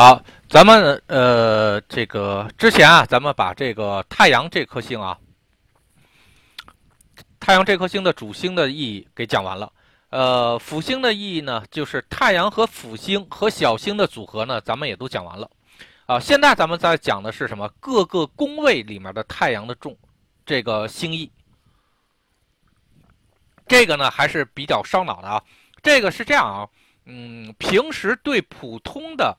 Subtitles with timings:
[0.00, 5.18] 好，咱们呃，这个之前啊，咱们把这个太阳这颗星啊，
[7.40, 9.72] 太阳这颗星的主星的意义给讲完了。
[10.10, 15.50] 呃，辅星的意义呢，就是太阳和辅星和小星的组合呢，咱们也都讲完了。
[16.06, 17.68] 啊，现在咱们在讲的是什么？
[17.80, 19.98] 各个宫位里面的太阳的重
[20.46, 21.28] 这个星意。
[23.66, 25.42] 这个呢还是比较烧脑的啊。
[25.82, 26.68] 这个是这样啊，
[27.04, 29.36] 嗯，平时对普通的。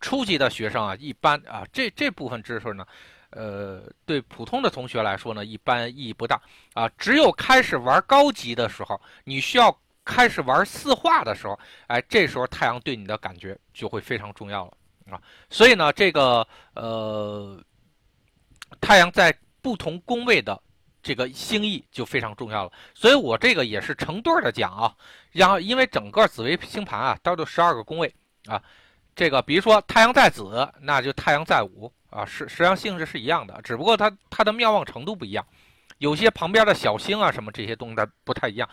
[0.00, 2.86] 初级的学生啊，一般啊，这这部分知识呢，
[3.30, 6.40] 呃，对普通的同学来说呢，一般意义不大
[6.74, 6.88] 啊。
[6.98, 14.76] 只有开始玩高级的时候，你需要开始玩四化的时候，哎，这时候太阳对你的感觉就会非常重要了
[15.10, 15.20] 啊。
[15.50, 17.60] 所以呢，这个呃，
[18.80, 20.60] 太阳在不同宫位的
[21.02, 22.72] 这个星意就非常重要了。
[22.94, 24.94] 所以我这个也是成对的讲啊，
[25.32, 28.14] 然后因为整个紫微星盘啊，都有十二个宫位
[28.46, 28.62] 啊。
[29.16, 35.44] 这个，比如说太阳在子，那就太阳在午啊，实实际上性质是一样的，只不过它它的妙望程度不一样，
[35.96, 38.68] 有些旁边的小星啊什么这些东西它不太一样，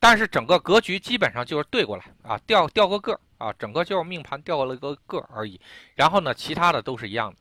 [0.00, 5.60] 但是整个格局基本上就是对过来啊，调调个个啊，整个就是命盘调了个个而已，
[5.94, 7.36] 然后呢，其他的都是一样的。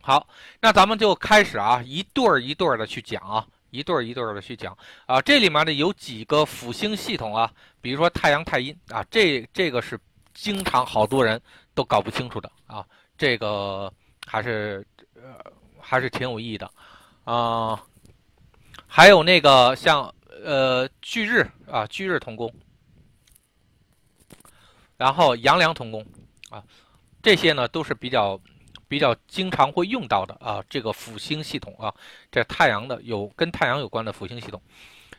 [0.00, 0.26] 好，
[0.60, 9.96] 那咱们就开始啊，一对儿一对儿的去讲啊，一对儿一对儿的去讲啊，这里面呢有几个辅星系统啊，比如说太阳太阴啊，这这个是。
[10.40, 11.38] 经常好多人
[11.74, 12.82] 都搞不清楚的啊，
[13.18, 13.92] 这个
[14.26, 14.82] 还是
[15.14, 15.38] 呃
[15.78, 16.70] 还是挺有意义的
[17.24, 17.78] 啊。
[18.86, 22.50] 还有那个像呃巨日啊，巨日同宫，
[24.96, 26.02] 然后阳梁同宫
[26.48, 26.64] 啊，
[27.22, 28.40] 这些呢都是比较
[28.88, 30.64] 比较经常会用到的啊。
[30.70, 31.94] 这个辅星系统啊，
[32.32, 34.60] 这太阳的有跟太阳有关的辅星系统，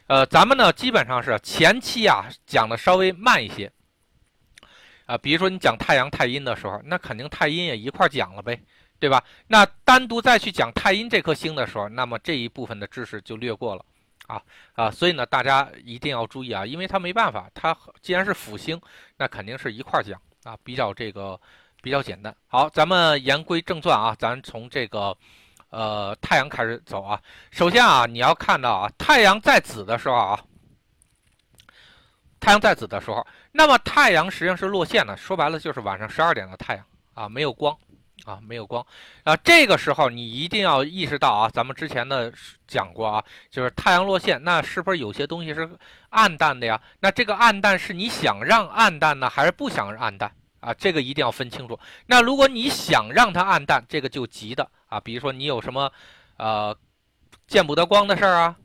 [0.08, 3.72] 呃，咱们呢基本上是前期啊讲的稍微慢一些。
[5.12, 8.58] 啊，比如说你讲太阳太阴的时候，那肯定太阴也一块讲了呗，
[8.98, 9.22] 对吧？
[9.48, 13.84] 那单独再去讲太阴这颗星的时候，那么这一部分的知识就略过了，
[14.28, 14.42] 啊
[14.74, 18.80] 啊，所以呢，大家一定要注意啊，因为它没办法，它既然是辅星，
[19.18, 21.38] 那肯定是一块讲啊，比较这个
[21.82, 22.34] 比较简单。
[22.48, 25.14] 好，咱们言归正传啊，咱从这个
[25.72, 27.20] 呃太阳开始走啊。
[27.52, 30.40] 首先啊，你要看到啊，太阳在子的时候啊。
[32.42, 37.78] 太阳在子的时候，那么太阳实际上是落线的，说白了就是晚上十二点的太阳啊，没有光
[38.26, 38.84] 啊，没有光
[39.24, 39.38] 啊。
[39.38, 42.34] 这个时候你一定要意识到啊，咱们之前的
[42.68, 45.70] 讲过啊，就是太阳落线，那是不是有些东西是
[46.10, 46.82] 暗淡的呀？
[47.00, 50.30] 那这个暗淡是你想让暗淡呢，还是不想暗淡
[50.62, 50.74] 啊？
[50.74, 51.80] 这个一定要分清楚。
[52.08, 55.92] 那如果你想让它暗淡，这个就急的啊，比如说你有什么
[56.38, 56.76] 呃
[57.46, 58.56] 见不得光的事儿啊。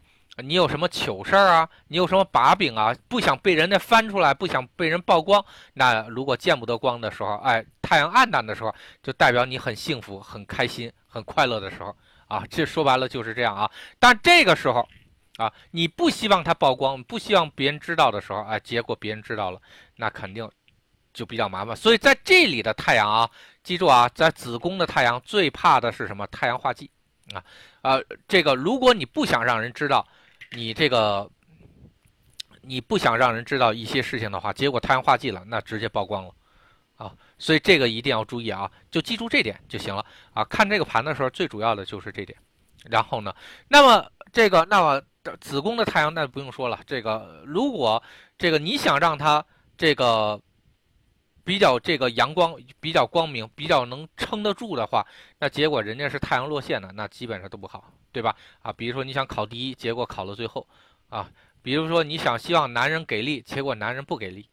[0.42, 1.68] 你有什么糗事儿啊？
[1.88, 2.94] 你有什么把柄啊？
[3.08, 5.42] 不想被人家翻出来，不想被人曝光。
[5.72, 11.96] 那如果见不得光的时候，哎，太阳暗淡的时候，就代表你很幸福、很开心、很快乐的时候
[12.28, 12.44] 啊。
[12.50, 13.70] 这说白了就是这样啊。
[13.98, 14.86] 但这个时候，
[15.38, 19.60] 啊，你不希望它曝光，不希望别人知道的时候，哎，结果别人知道了，
[19.96, 20.46] 那肯定
[21.14, 21.74] 就比较麻烦。
[21.74, 23.30] 所以在这里的太阳啊，
[23.62, 26.26] 记住啊，在子宫的太阳最怕的是什么？
[26.26, 26.90] 太阳化忌
[27.32, 27.42] 啊
[27.80, 27.98] 啊！
[28.28, 30.06] 这个如果你不想让人知道。
[30.52, 31.30] 你这个，
[32.62, 36.34] 你不想让人知道一些事情的话，结果太阳化忌了，那直接曝光了，
[36.96, 40.44] 啊，所以这个一定要注意啊，就记住这点就行了啊。
[40.44, 42.36] 看这个盘的时候，最主要的就是这点。
[42.88, 43.34] 然后呢，
[43.68, 45.02] 那么这个，那么
[45.40, 48.00] 子宫的太阳，那不用说了，这个如果
[48.38, 49.44] 这个你想让它
[49.76, 50.40] 这个
[51.46, 55.06] 比较这个阳光比较光明，比较能撑得住的话，
[55.38, 57.92] 那结果人家是太阳落线的，那基本上都不好。
[58.12, 58.34] 对吧？
[58.62, 60.66] 啊，比如说你想考第一，结果考了最后，
[61.10, 61.30] 啊，
[61.60, 64.48] 比如说你想希望男人给力，结果男人不给力，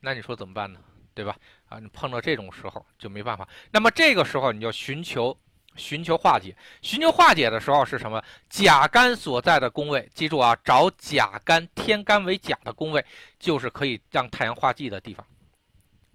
[0.00, 0.78] 那你说怎么办呢？
[1.14, 1.34] 对吧？
[1.70, 3.48] 啊，你碰到这种时候就没办法。
[3.70, 5.34] 那么这个时候你就寻求
[5.76, 8.22] 寻求化解，寻求化解的时候是什么？
[8.50, 13.02] 甲干所在的宫位，记住啊，找甲干天干为甲的宫位，
[13.38, 15.26] 就是可以让太阳化忌的地方。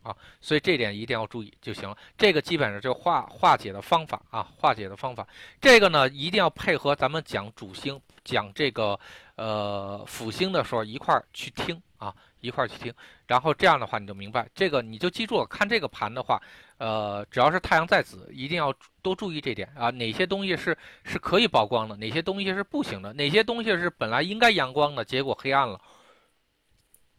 [0.04, 1.98] 啊，所以这点一定要注意就行了。
[2.18, 5.28] 这个基本上就化化解的方法啊，化解的方法。
[5.60, 9.00] 这个呢，一定要配合咱们讲主星、讲这个
[9.36, 12.94] 呃辅星的时候一块儿去听啊，一块儿去听。
[13.28, 15.46] 然后这样的话，你就明白这个，你就记住了。
[15.46, 16.42] 看这个盘的话，
[16.78, 19.90] 呃，只要是太阳在子，一定要多注意这点啊。
[19.92, 25.80] 哪些东西是是可以曝光的，哪些东西是不行的，哪些东西是本来应该阳光的，结果黑暗了，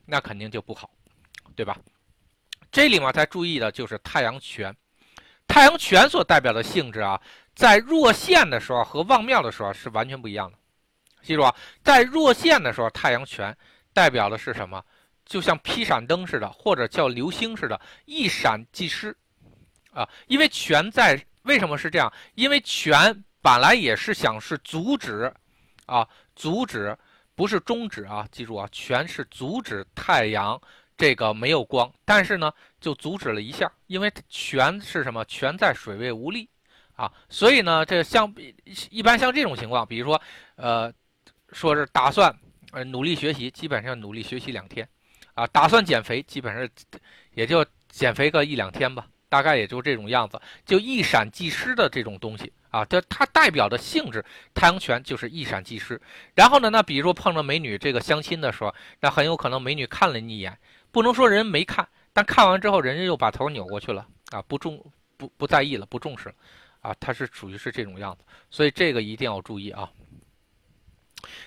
[0.05, 0.91] 那肯定就不好，
[1.57, 1.79] 对吧？
[2.73, 4.75] 这里面再注意的就是太阳权，
[5.47, 7.21] 太阳权所代表的性质啊，
[7.55, 10.57] 在弱线的时候和旺庙的时候是完全不一样的。
[11.23, 11.55] 记住啊，
[11.85, 13.57] 在弱线的时候，太阳权
[13.93, 14.83] 代表的是什么？
[15.27, 19.15] 就像劈闪灯似的，或者叫流星似的，一闪即逝
[19.93, 22.11] 啊，因为权在为什么是这样？
[22.35, 25.33] 因为权本来也是想是阻止
[25.85, 26.97] 啊，阻止
[27.35, 30.61] 不是终止啊，记住啊，权是阻止太阳
[30.97, 35.25] 这个没有光，但是呢就阻止了一下，因为权是什么？
[35.25, 36.49] 权在水位无力
[36.95, 38.33] 啊，所以呢这像
[38.91, 40.21] 一般像这种情况，比如说
[40.57, 40.93] 呃
[41.53, 42.35] 说是打算
[42.73, 44.89] 呃努力学习，基本上努力学习两天
[45.35, 46.69] 啊，打算减肥，基本上
[47.35, 49.07] 也就减肥个一两天吧。
[49.29, 54.23] 大概也就这种样子，就一闪即失的这种东西啊，它它代表的性质，
[54.53, 55.99] 太阳拳就是一闪即失。
[56.35, 60.59] 然后呢，那比如说碰到美女这个相亲的时候，那很有可能美女看了你一眼，
[60.93, 64.81] 不能说人没看，但看完之后，人家又把头扭过去了啊，不重
[65.17, 66.35] 不不在意了，不重视了
[66.83, 69.91] 啊，它是属于是这种样子，所以这个一定要注意啊。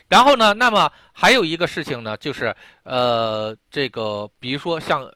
[0.09, 2.53] 然后呢，那么还有一个事情呢，就是
[2.83, 5.09] 呃，这个比如说像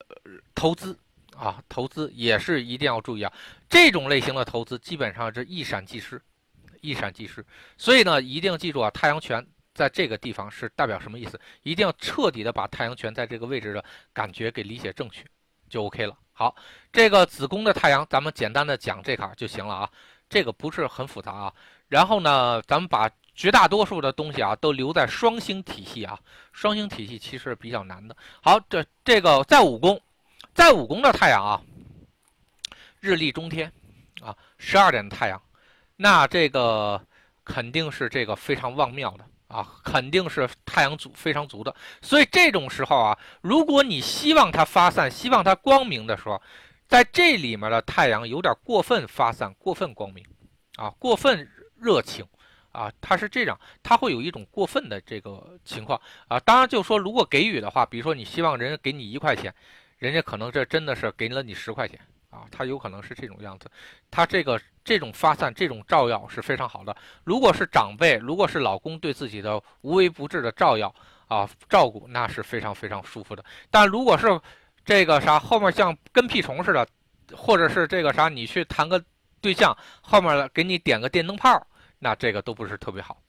[0.56, 0.98] 投资。
[1.40, 3.32] 啊，投资也是一定要注意啊！
[3.70, 6.22] 这种类型的投资基本上是一闪即逝，
[6.82, 7.46] 一闪即逝。
[7.78, 9.48] 所以呢，一定记住啊，太阳拳
[9.80, 11.40] 在这个地方是代表什么意思？
[11.64, 13.82] 一定要彻底的把太阳拳在这个位置的
[14.12, 15.24] 感觉给理解正确，
[15.70, 16.18] 就 OK 了。
[16.34, 16.54] 好，
[16.92, 19.90] 这个子宫的太阳，咱们简单的讲这坎就行了啊，
[20.28, 21.54] 这个不是很复杂啊。
[21.88, 26.20] 然后呢，咱们把绝大多数的东西啊都留在双星体系啊，
[26.52, 28.14] 双星体系其实比较难的。
[28.44, 29.98] 好，这这个在五宫。
[30.54, 31.62] 在五宫的太阳啊，
[33.00, 33.72] 日历中天，
[34.22, 35.42] 啊，十二点的太阳，
[35.96, 37.02] 那这个
[37.46, 41.76] 肯定是这个非常旺庙的啊，肯定是太阳足非常足的。
[42.02, 46.42] 所以这种时候啊，如果你希望它发散，希望它光明的时候，
[46.88, 50.26] 在这里面的太阳有点过分发散、过分光明，
[50.78, 51.46] 啊，过分
[51.78, 52.26] 热情，
[52.72, 56.00] 啊，它是这样，它会有一种过分的这个情况
[56.30, 56.40] 啊。
[56.40, 59.54] 当然，就说如果给予的话，比如说你希望人家给你一块钱。
[59.98, 62.00] 人家可能这真的是给了你十块钱
[62.30, 63.70] 啊，他有可能是这种样子，
[64.12, 66.96] 他这个这种发散、这种照耀是非常好的。
[67.24, 70.94] 如果是长辈，如果是老公对自己的无微不至的照耀
[71.28, 73.44] 啊、照顾，那是非常非常舒服的。
[73.72, 74.40] 但如果是
[74.86, 76.88] 这个啥后面像跟屁虫似的，
[77.36, 79.04] 或者是这个啥你去谈个
[79.42, 81.66] 对象，后面给你点个电灯泡，
[82.00, 83.22] 那这个都不是特别好。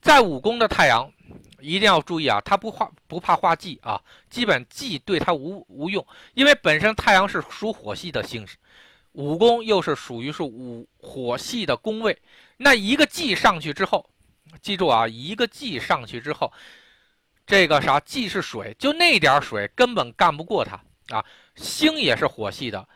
[0.00, 1.12] 在五宫的太阳。
[1.60, 4.00] 一定要注意啊，他不化不怕化忌啊，
[4.30, 8.46] 基本忌对他无无用，因为本身太阳是属火系的星，
[9.12, 12.18] 五宫又是属于是五火系的宫位，
[12.56, 14.08] 那一个忌上去之后，
[14.62, 16.50] 记住啊，一个忌上去之后，
[17.46, 20.80] 这个啥忌是水，就那点水根本干不过他
[21.14, 21.22] 啊，
[21.56, 22.88] 星也是火系的，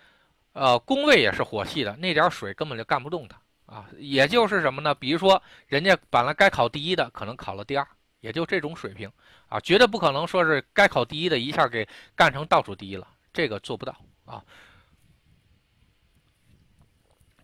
[0.54, 3.38] 呃，宫位也是火系的，那点水根本就干不动他
[3.74, 4.94] 啊，也就是什么呢？
[4.94, 7.86] 比如说人家本来该考第一的，可能考了第二。
[8.20, 9.10] 也就这种水平
[9.48, 13.94] 啊，绝对不可能说是该考第一的一下给干成倒数第一了，这个做不到
[14.24, 14.42] 啊。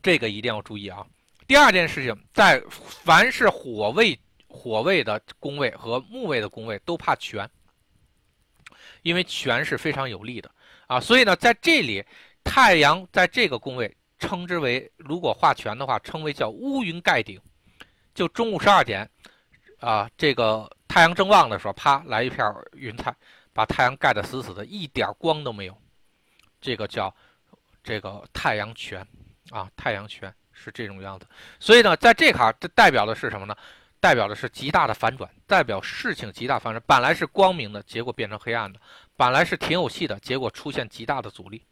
[0.03, 1.07] 这个一定要注意啊。
[1.47, 4.19] 第二件事情，在凡是火位、
[4.49, 7.47] 火位的宫位和木位的宫位都怕权，
[9.03, 10.51] 因为权是非常有利的
[10.87, 10.99] 啊。
[10.99, 12.03] 所以呢，在这里
[12.43, 17.41] 太阳在这个宫位，称之为如果画全的话，称为叫乌云盖顶，
[18.15, 19.11] 就中午十二点。
[19.81, 23.13] 啊，这个太阳正旺的时候，啪来一片云彩，
[23.55, 25.77] 把太阳盖得死死的，一点光都没有。
[26.61, 27.13] 这个叫
[27.83, 29.01] 这个太阳全
[29.51, 31.27] 啊，太阳全是这种样子。
[31.59, 33.57] 所以呢，在这卡这代表的是什么呢？
[34.01, 36.83] 代表的是极大的反转，代表事情极大反转。
[36.87, 38.79] 本来是光明的，结果变成黑暗的；
[39.17, 41.63] 本来是挺有戏的，结果出现极大的阻力。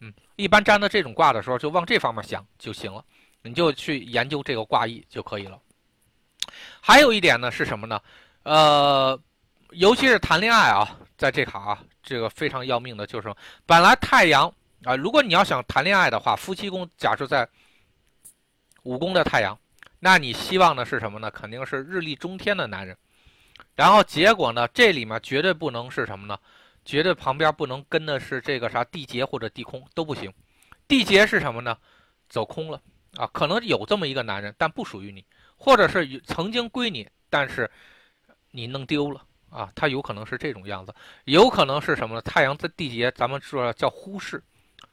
[0.00, 3.04] 嗯，一般占的这种卦的时候，就往这方面想就行了，
[3.42, 5.58] 你就去研究这个卦意就可以了。
[6.80, 8.00] 还有一点呢是什么呢？
[8.42, 9.18] 呃，
[9.70, 13.34] 尤其是谈恋爱啊，在这卡啊，这个非常要命的就是
[13.64, 14.52] 本来太阳
[14.84, 17.48] 啊，如果你要想谈恋爱的话，夫妻宫假设在
[18.82, 19.58] 五宫的太阳，
[19.98, 21.30] 那你希望的是什么呢？
[21.30, 22.96] 肯定是日历中天的男人。
[23.74, 26.38] 然后结果呢，这里面绝对不能是什么呢？
[26.86, 30.32] 绝对旁边不能跟的是这个啥地劫或者地空都不行。
[30.88, 31.76] 地劫是什么呢？
[32.28, 32.80] 走空了
[33.16, 35.22] 啊，可能有这么一个男人，但不属于你。
[35.58, 37.70] 或者是曾经归你，但是
[38.50, 42.20] 你弄丢了啊，他有可能是这种样子，有可能是什么呢？
[42.22, 44.42] 太阳在地劫，咱们说叫忽视，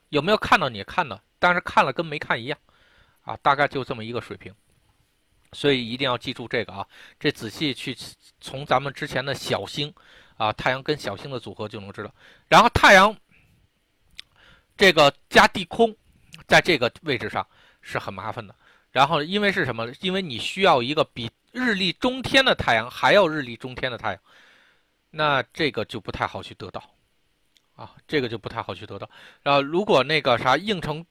[0.09, 2.57] 有没有看到你看到，但是看了跟没看一样，
[3.21, 4.53] 啊，大概就这么一个水平，
[5.51, 6.87] 所以一定要记住这个啊，
[7.19, 7.95] 这仔细去
[8.39, 9.93] 从咱们之前的小星
[10.43, 12.13] 啊，太阳跟小星的组合就能知道，
[12.49, 13.15] 然后太阳
[14.75, 15.95] 这个加地空，
[16.47, 17.47] 在这个位置上
[17.81, 18.53] 是很麻烦的。
[18.91, 19.87] 然后，因为是什么？
[20.01, 24.19] 因为你需要一个比日历中天的太阳还要日历中天的太阳，
[25.11, 26.83] 那这个就不太好去得到，
[27.75, 29.09] 啊，这个就不太好去得到。
[29.43, 31.05] 然后，如果那个啥应成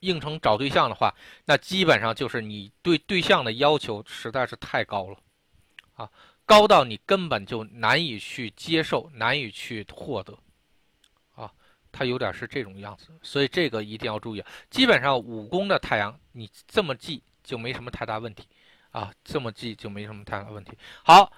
[0.00, 1.14] 应承找对象的话，
[1.44, 5.16] 那基本上就是你对对象的要求实在是太高了，
[5.96, 6.10] 啊，
[6.48, 10.32] 高到你根本就难以去接受，难以去获得，
[11.34, 11.52] 啊，
[11.92, 14.42] 它有点是这种样子，所以这个一定要注意。
[14.70, 18.48] 基本上五宫的太阳，你这么记就没什么太大问题，
[18.92, 20.72] 啊，这么记就没什么太大问题。
[21.04, 21.30] 好，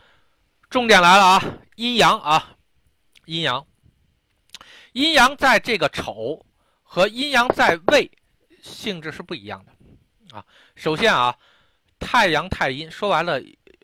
[0.71, 1.43] 重点来了啊，
[1.75, 2.57] 阴阳啊，
[3.25, 3.67] 阴阳，
[4.93, 6.47] 阴阳在这个丑
[6.85, 8.09] 和阴阳在未。
[8.63, 10.45] 性质是不一样的，啊，
[10.77, 11.35] 首先啊，
[11.99, 13.41] 太阳太阴说完了，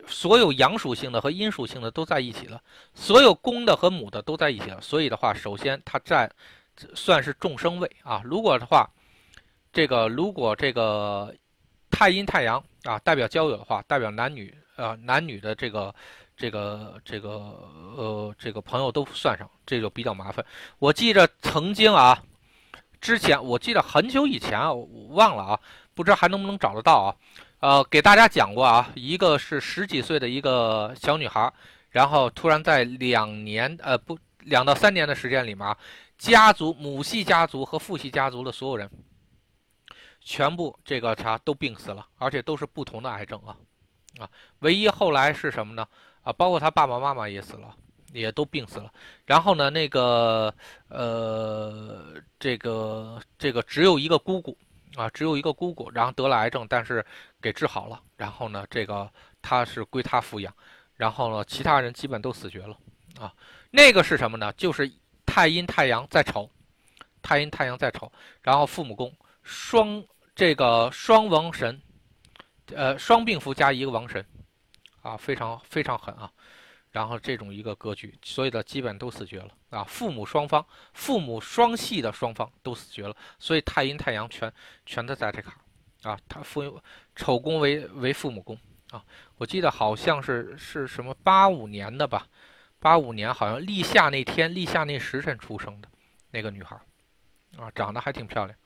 [0.07, 2.61] 所有阳属性的和阴属性的都在一起了，
[2.93, 6.31] 所有公的和母的都在一起了，所以的话，首先它在
[6.95, 8.21] 算是众生位啊。
[8.23, 8.89] 如果的话，
[9.71, 11.33] 这个如果这个
[11.91, 15.93] 太阴太阳啊代表交友的话，代表男女啊男女的这个
[16.35, 17.29] 这个这个
[17.95, 20.45] 呃这个朋友都算上，这就比较麻烦。
[20.79, 22.23] 我记着曾经啊。
[22.99, 25.59] 之前我记得很久以前啊，我忘了啊，
[25.93, 27.13] 不知道还能不能找得到啊。
[27.59, 31.51] 呃，给大家讲过啊，一个是十几岁的一个小女孩，
[31.89, 35.75] 然后突然在两年呃不两到三年的时间里面，
[36.17, 38.89] 家族母系家族和父系家族的所有人，
[40.21, 43.57] 全部这个啥都病死了，而且都是不同的癌症啊
[44.19, 45.87] 啊，唯一后来是什么呢？
[46.21, 47.75] 啊，包括他爸爸妈妈也死了。
[48.13, 48.89] 也都病死了，
[49.25, 50.51] 然后呢，那个
[50.87, 54.57] 呃，这个这个只有一个姑姑
[54.95, 57.05] 啊，只有一个姑姑，然后得了癌症，但是
[57.41, 58.01] 给治好了。
[58.15, 60.53] 然后呢，这个他是归他抚养，
[60.95, 62.77] 然后呢，其他人基本都死绝了
[63.19, 63.33] 啊。
[63.69, 64.51] 那个是什么呢？
[64.53, 64.91] 就是
[65.25, 66.49] 太阴太阳在丑，
[67.21, 69.13] 太阴太阳在丑，然后父母宫
[69.43, 70.03] 双
[70.33, 71.81] 这个双亡神，
[72.73, 74.25] 呃，双病符加一个亡神
[75.01, 76.31] 啊，非常非常狠啊。
[76.97, 79.83] 然后这种一个格局，所以的，基本都死绝了啊。
[79.83, 84.51] 父母双方，父母双系的双方都死绝了，所以太阴太阳全
[84.83, 85.61] 全都在这卡
[86.01, 86.17] 啊。
[86.27, 86.81] 他父
[87.15, 88.57] 丑宫为为父母宫
[88.89, 89.05] 啊。
[89.37, 92.27] 我记得好像是是什么八五年的吧，
[92.79, 95.87] 八五年好像立夏那天立夏那时辰出生的
[96.31, 96.75] 那个女孩
[97.59, 98.57] 啊，长得还挺漂亮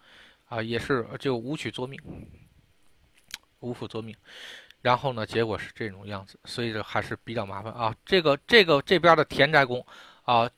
[0.45, 1.99] 啊，也是就武曲作命，
[3.59, 4.15] 五府作命。
[4.81, 7.95] 然后呢，结果是这种样子，所以这还是比较麻烦啊。
[8.03, 9.85] 这个这个这边的田宅宫
[10.23, 10.49] 啊，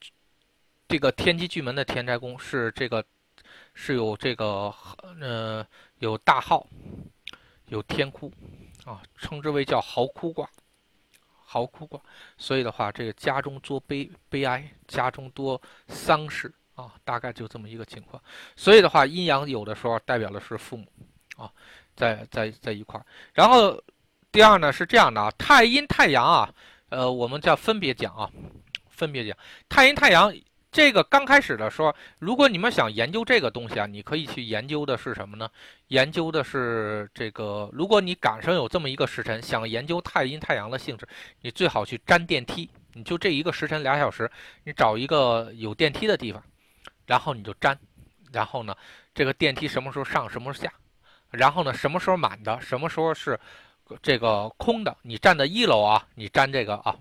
[0.88, 3.04] 这个天机巨门的田宅宫是这个
[3.74, 4.74] 是有这个
[5.20, 5.66] 呃
[6.00, 6.66] 有大号，
[7.68, 8.32] 有天哭
[8.86, 10.50] 啊，称之为叫嚎哭卦，
[11.46, 12.00] 嚎哭卦。
[12.38, 18.24] 所以的话，这个家中多悲悲哀，家中多丧事啊，大概就这么一个情况。
[18.56, 20.88] 所以的话，阴阳有的时候代表的是父母
[21.36, 21.52] 啊，
[21.94, 23.84] 在在在一块儿，然后。
[24.34, 26.50] 第二呢是这样的啊，太阴太阳啊，
[26.90, 28.28] 呃，我们叫分别讲啊，
[28.90, 29.38] 分别讲
[29.70, 30.34] 太阴太阳
[30.72, 35.48] 这个刚开始的时候，如果你们想研究这个东西啊，你可以去研究的是什么呢？
[35.90, 41.08] 研究的是这个，如果你赶上有这么一个时辰，想研究太阴太阳的性质，
[41.42, 44.28] 你最好去粘电梯，你就这一个时辰俩小时，
[44.64, 46.44] 你找一个有电梯的地方，
[47.06, 47.78] 然后你就粘，
[48.32, 48.76] 然后呢，
[49.14, 50.74] 这个电梯什么时候上，什么时候下，
[51.30, 53.40] 然后呢，什么时候满的，什么时候是。
[54.02, 56.96] 这个空的，你站在一楼啊，你粘这个啊，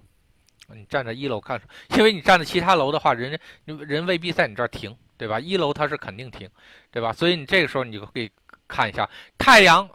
[0.69, 1.61] 你站在一楼看，
[1.97, 3.39] 因为你站在其他楼的话，人家
[3.85, 5.39] 人未必在你这儿停，对吧？
[5.41, 6.49] 一楼它是肯定停，
[6.91, 7.13] 对吧？
[7.13, 8.31] 所以你这个时候你就可以
[8.67, 9.09] 看一下
[9.39, 9.89] 太阳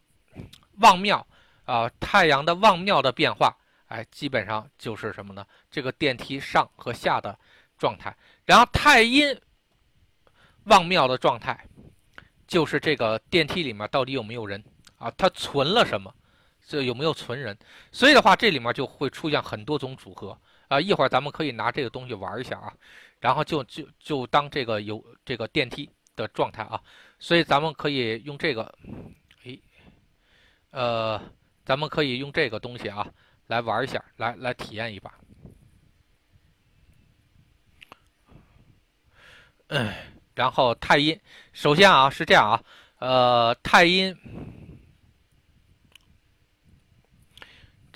[0.80, 1.26] 望庙
[1.66, 3.56] 啊，太阳的望庙的变化，
[3.88, 5.46] 哎，基本上就是什么呢？
[5.70, 7.38] 这个电梯上和下的
[7.78, 8.16] 状态，
[8.46, 9.40] 然后太阴
[10.66, 11.66] 望庙的状态，
[12.48, 14.64] 就是这个电梯里面到底有没有人
[14.98, 15.12] 啊？
[15.18, 16.14] 它存了什么？
[16.68, 17.58] 这有没有存人？
[17.94, 20.82] 所以的话，这里面就会出现很多种组合啊！
[20.82, 22.74] 一会儿咱们可以拿这个东西玩一下啊，
[23.22, 26.78] 然后就就就当这个有这个电梯的状态啊，
[27.20, 28.78] 所以咱们可以用这个，
[29.46, 29.62] 诶，
[30.72, 31.22] 呃，
[31.64, 33.08] 咱们可以用这个东西啊
[33.48, 35.14] 来玩一下，来来体验一把。
[39.68, 39.94] 嗯，
[40.36, 41.18] 然后太阴，
[41.54, 42.62] 首先啊是这样啊，
[43.00, 44.14] 呃，太阴。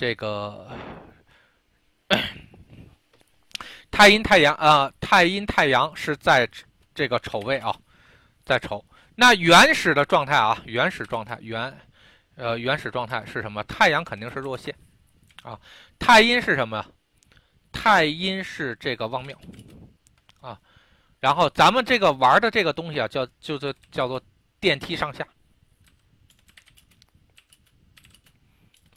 [0.02, 0.68] 这个
[3.92, 6.50] 太阴太阳啊，太阴太阳是在
[6.96, 7.72] 这个丑位啊，
[8.44, 8.84] 在丑。
[9.14, 11.72] 那原始的状态啊，原始状态原
[12.36, 13.64] 呃原始状态是什么？
[13.66, 14.76] 太阳肯定是落陷
[15.44, 15.60] 啊。
[16.00, 16.84] 太阴是什么？
[17.72, 19.38] 太阴是这个旺庙
[20.40, 20.60] 啊。
[21.20, 24.20] 然后咱们这个玩的这个东西啊，叫就是叫做
[24.60, 25.24] 电梯上下。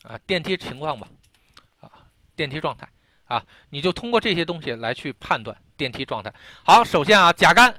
[0.04, 1.08] 啊，电梯情况吧，
[1.80, 1.90] 啊，
[2.36, 2.86] 电梯状态
[3.24, 6.32] 啊，你就通过这些东西来去判断电梯状态。
[6.62, 7.74] 好，首先啊，甲肝，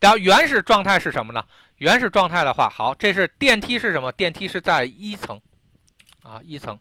[0.00, 1.46] 然后原始状态是什么呢？
[1.76, 4.10] 原始状态的话，好，这是电梯是什么？
[4.12, 5.40] 电梯是在一层，
[6.22, 6.76] 啊，一层，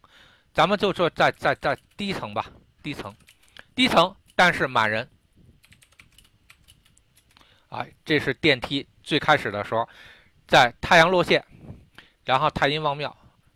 [0.54, 2.50] 咱们就说在在在低层吧，
[2.82, 3.16] 低层，
[3.76, 5.08] 低层，但是满人，
[7.70, 9.88] 啊，这是电梯最开始的时候，
[10.48, 11.46] 在太阳落线，
[12.24, 13.16] 然后太阴望庙，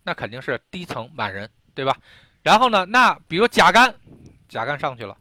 [0.09, 1.95] 那肯定是低层满人，对吧？
[2.41, 3.93] 然后呢，那比如甲干，
[4.47, 5.15] 甲干上去了，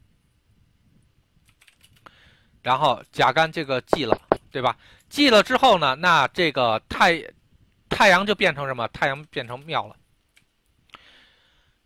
[2.63, 4.19] 然后甲干这个记了，
[4.51, 4.75] 对吧？
[5.11, 7.23] 记了之后呢，那这个太
[7.91, 8.89] 太阳就变成什么？
[8.89, 9.95] 太阳变成庙了。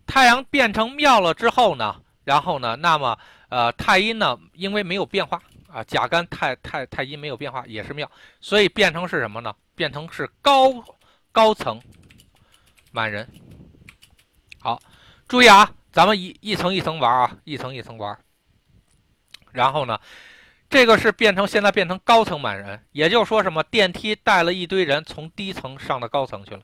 [0.06, 3.18] 太阳变成庙了之后呢，然后呢，那么
[3.49, 8.09] 呃太阴呢，因为没有变化啊，甲干太太太阴没有变化，也是庙，
[8.40, 9.52] 所以变成是什么呢？
[9.75, 10.73] 变成是高
[11.32, 11.82] 高层
[12.93, 13.29] 满人。
[14.61, 14.81] 好，
[15.27, 18.17] 注意啊，咱们一一层一层玩啊，一层一层玩。
[19.51, 19.99] 然后呢？
[20.71, 26.63] 这个是变成现在变成高层满人，也就是说什么电梯带了一堆人从低层上到高层去了，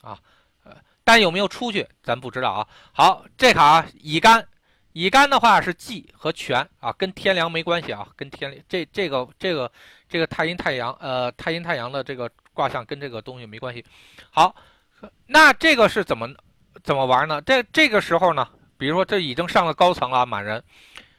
[0.00, 0.18] 啊，
[0.64, 2.66] 呃，但有没有出去咱不知道啊。
[2.92, 4.48] 好，这卡乙肝，
[4.94, 9.70] 乙肝的话是忌和权啊，跟天梁没关系啊，跟天这这个这个
[10.08, 13.84] 这个太阴太阳呃太阴太阳的这个卦象跟这个东西没关系。
[14.30, 14.56] 好，
[15.26, 16.28] 那这个是怎么
[16.82, 17.40] 怎么玩呢？
[17.42, 18.48] 这这个时候呢，
[18.78, 20.62] 比如说这已经上了高层了满人。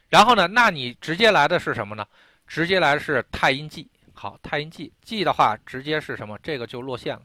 [0.08, 0.46] 然后呢？
[0.46, 2.06] 那你直接来的是什么呢？
[2.46, 3.86] 直接来的是太阴忌。
[4.14, 6.38] 好，太阴忌忌的话，直接是什么？
[6.42, 7.22] 这个就落线了。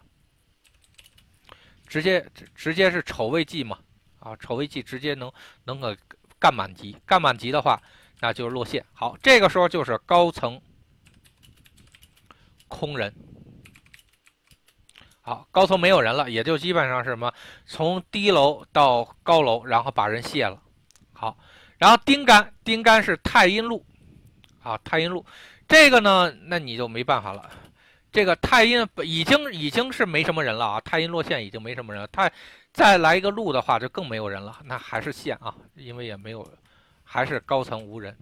[1.88, 3.80] 直接直接是丑未忌嘛？
[4.20, 5.32] 啊，丑未忌直接能
[5.64, 5.96] 能够
[6.38, 7.82] 干满级，干满级的话，
[8.20, 8.86] 那就是落线。
[8.92, 10.62] 好，这个时候就是高层
[12.68, 13.14] 空人。
[15.24, 17.34] 好，高层没有人了，也就基本上是什么？
[17.66, 20.62] 从低楼到高楼，然后把人卸了。
[21.14, 21.36] 好。
[21.80, 23.86] 然后丁干，丁干是太阴路，
[24.62, 25.26] 啊，太阴路，
[25.68, 27.50] 这个呢，那你就没办法了。
[28.10, 32.32] 这个太阴已经已经是没什么人了啊，太阴落线已经没什么人了，太
[32.72, 34.60] 再来一个路的话，就更没有人了。
[34.64, 36.48] 那还是线啊，因为也没有，
[37.04, 38.16] 还是高层无人。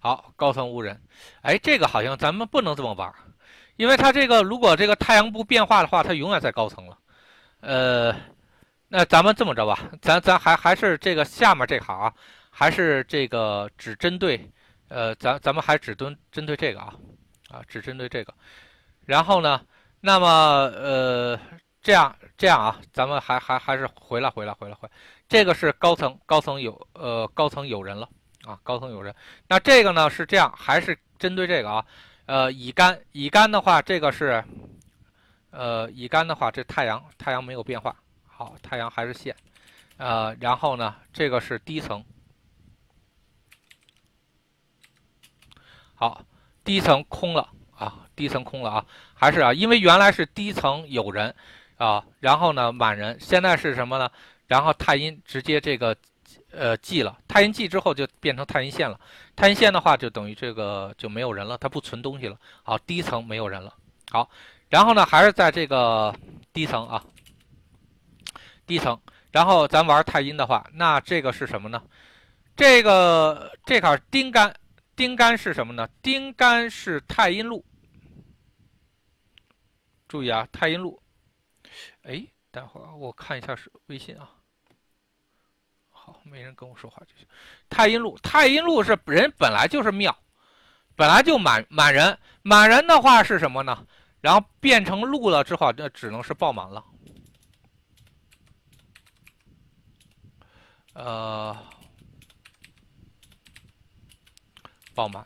[0.00, 1.00] 好，高层无人。
[1.42, 3.12] 哎，这个好像咱们不能这么玩。
[3.76, 6.98] 因为它这个，如果这个太阳不变化的话，它永远在高层了。
[7.60, 8.14] 呃，
[8.88, 12.12] 那咱们这么着吧，咱咱还还是这个下面这行啊，
[12.50, 14.50] 还是这个只针对，
[14.88, 16.94] 呃，咱咱们还只针针对这个啊，
[17.50, 18.34] 啊，只针对这个。
[19.04, 19.60] 然后呢，
[20.00, 21.38] 那么呃，
[21.82, 24.88] 这样这样啊，咱们还还还是回来回来回来回，
[25.28, 28.08] 这个是高层高层有呃高层有人了
[28.48, 29.14] 啊，高层有人。
[29.46, 31.84] 那这个呢是这样，还是针对这个啊？
[32.24, 34.42] 呃，乙肝，乙肝的话，这个是，
[35.50, 37.94] 呃，乙肝的话，这太阳，太阳没有变化，
[38.26, 39.36] 好，太阳还是线，
[39.98, 42.02] 呃，然后呢，这个是低层，
[45.94, 46.22] 好，
[46.64, 51.34] 低层空了啊，低层空了啊，还是啊，因为原来是低层有人
[51.76, 54.10] 啊，然后呢满人，现在是什么呢？
[54.46, 55.94] 然后太阴直接这个。
[56.50, 58.98] 呃，记了太阴记之后就变成太阴线了。
[59.36, 62.38] 太阴线的话，就等于这个就没有人了，它不存东西了。
[62.62, 63.74] 好，低层没有人了。
[64.10, 64.28] 好，
[64.68, 66.14] 然后呢，还是在这个
[66.52, 67.04] 低层啊，
[68.66, 68.98] 低层。
[69.30, 71.82] 然后咱玩太阴的话，那这个是什么呢？
[72.56, 74.52] 这个这坎丁干，
[74.96, 75.88] 丁干是什么呢？
[76.02, 77.64] 丁干是太阴路。
[80.08, 81.00] 注意啊，太阴路。
[82.02, 84.30] 哎，待会儿我看一下是微信啊。
[86.28, 87.26] 没人跟我说话就行。
[87.68, 90.16] 太阴路，太阴路是人本来就是庙，
[90.94, 93.86] 本来就满满人，满人的话是什么呢？
[94.20, 96.84] 然后变成路了之后，那只能是爆满了。
[100.94, 101.56] 呃，
[104.94, 105.24] 爆满，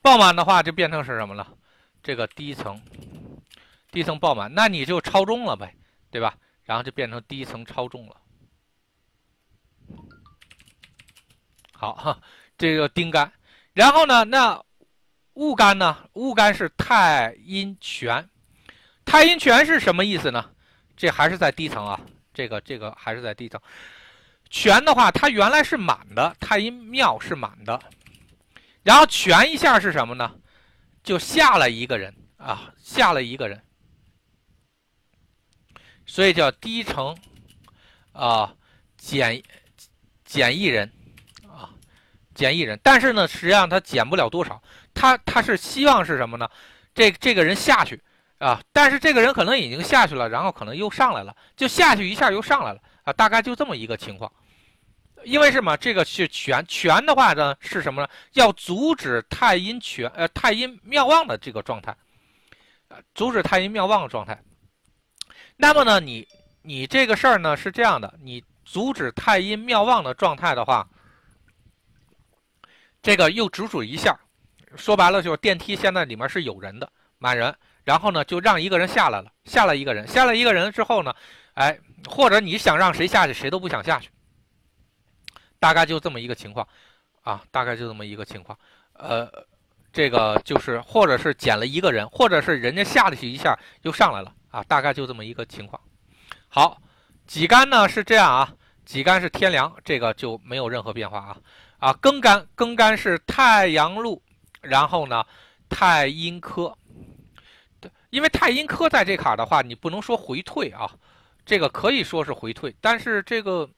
[0.00, 1.52] 爆满的话就变成是什么了？
[2.00, 2.80] 这个低层，
[3.90, 5.74] 低层爆满，那你就超重了呗，
[6.12, 6.38] 对吧？
[6.62, 8.16] 然后就变成低层超重了。
[11.80, 12.20] 好哈，
[12.58, 13.32] 这个丁干，
[13.72, 14.62] 然后呢，那
[15.32, 15.96] 戊干呢？
[16.12, 18.28] 戊干是太阴全，
[19.06, 20.50] 太阴全是什么意思呢？
[20.94, 21.98] 这还是在低层啊，
[22.34, 23.58] 这个这个还是在低层。
[24.50, 27.80] 全的话，它原来是满的，太阴庙是满的，
[28.82, 30.34] 然后全一下是什么呢？
[31.02, 33.64] 就下了一个人啊，下了一个人，
[36.04, 37.16] 所以叫低层
[38.12, 38.54] 啊
[38.98, 39.42] 减
[40.26, 40.92] 减一人。
[42.40, 44.62] 减一人，但是呢，实际上他减不了多少，
[44.94, 46.48] 他他是希望是什么呢？
[46.94, 48.02] 这这个人下去
[48.38, 53.12] 啊，但是这个人可能已经下去了，然后可能又上来了，就下去一下又上来了啊。
[53.12, 54.32] 大概就这么一个情况。
[55.24, 55.76] 因为什么？
[55.76, 58.08] 这个是权权的话呢，是什么呢？
[58.32, 61.94] 要阻止太阴权呃太阴妙望的这个状态，
[63.14, 64.40] 阻止太阴妙望的状态。
[65.56, 66.26] 那么呢，你
[66.62, 70.88] 你这个事儿呢是这样的，你阻止太阴妙望的状态的话，
[73.02, 74.18] 这个又只数一下，
[74.76, 81.14] 说白了就是电梯现在里面是有人的，满人，然后呢就让一个人下来了，下来一个人，下来一个人之后呢，
[81.54, 84.10] 哎，或者你想让谁下去，谁都不想下去，
[85.58, 86.66] 大概就这么一个情况，
[87.22, 88.58] 啊，大概就这么一个情况，
[88.94, 89.30] 呃，
[89.92, 94.34] 这个就是或者是减了一个人，或者是人家下去一下又上来了。
[94.50, 95.80] 啊，大概就这么一个情况。
[96.48, 96.82] 好，
[97.24, 98.52] 几干呢是这样啊，
[98.84, 101.36] 几干是天凉，这个就没有任何变化啊。
[101.80, 104.22] 啊，庚干，庚干是太阳禄，
[104.60, 105.24] 然后呢，
[105.68, 106.76] 太阴科。
[107.80, 110.88] 对，因为太阴科在这卡的话，你不能说回退啊，
[111.44, 113.68] 这个可以说是回退，但是这个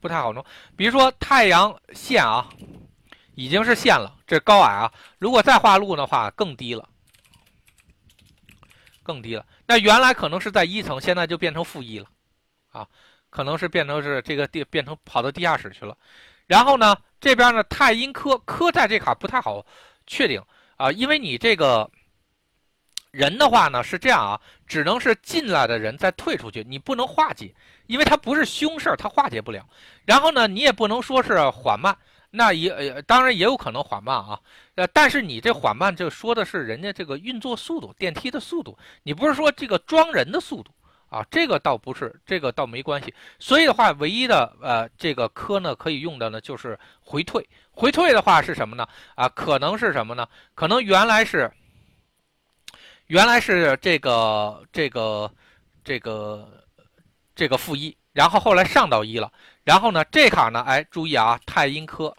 [0.00, 0.44] 不太好弄。
[0.76, 2.48] 比如说太阳线啊，
[3.36, 6.88] 已经是线了，这高矮啊，如果再画路的话，更低了。
[9.04, 12.06] 更低了，那原来可能是在一层，现在就变成负一了，
[12.70, 12.86] 啊，
[13.30, 15.96] 可能是变成是这个地变成跑到地下室去了。
[16.52, 19.64] 然后呢，这边呢太阴科科在这卡不太好
[20.06, 20.38] 确定
[20.76, 21.90] 啊，因为你这个
[23.10, 27.54] 人的话呢是这样啊，只能是进来的人再退出去，你不能化解，
[27.86, 29.66] 因为它不是凶事儿，它化解不了。
[30.04, 31.96] 然后呢，你也不能说是缓慢。
[32.34, 34.38] 那也呃，当然也有可能缓慢啊，
[34.74, 40.70] 呃，但是你这缓慢就说的是人家这个运作速度，电梯的速度，你不是说这个装人的速度
[41.12, 43.12] 啊，这个倒不是，这个倒没关系。
[43.38, 48.88] 所以的话，唯一的呃这个科呢可以用的呢就是回退，回退的话是什么呢？
[49.14, 50.26] 啊，可能是什么呢？
[50.54, 51.52] 可能原来是
[53.08, 55.30] 原来是这个这个
[55.84, 56.48] 这个
[57.34, 59.30] 这个负一，然后后来上到一了。
[59.64, 62.16] 然后呢，这卡呢，哎，注意啊，太阴科，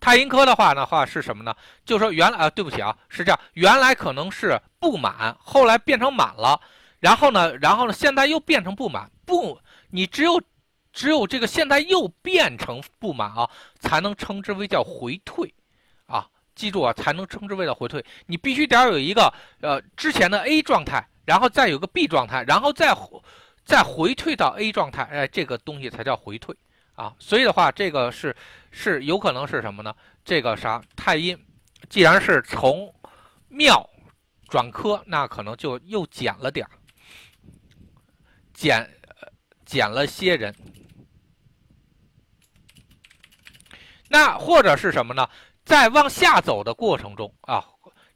[0.00, 1.54] 太阴科的话呢，话是什么呢？
[1.84, 6.60] 就说原来啊，对不起啊，是这样，原来可能是不满，后来变成满了，
[6.98, 9.60] 然后呢，然后呢，现在又变成不满，不，
[9.90, 10.40] 你只有
[10.92, 15.54] 只有这个现在又变成不满啊，才能称之为叫回退，
[16.06, 22.96] 啊，记住啊，才能称之为叫回退，你必须得有一个呃之前的 A 状态，然后再有个 B 状态，然后再。
[23.62, 26.56] 再回退到 A 状态，哎，这个东西才叫回退
[27.00, 27.14] 啊。
[27.18, 28.36] 所以的话，这个是
[28.70, 29.94] 是有可能是什么呢？
[30.24, 31.38] 这个啥太阴，
[31.88, 32.92] 既然是从
[33.48, 33.88] 庙
[34.48, 36.70] 转科，那可能就又减了点儿，
[38.52, 38.88] 减
[39.64, 40.54] 减了些人。
[44.08, 45.28] 那或者是什么呢？
[45.64, 47.64] 在往下走的过程中啊，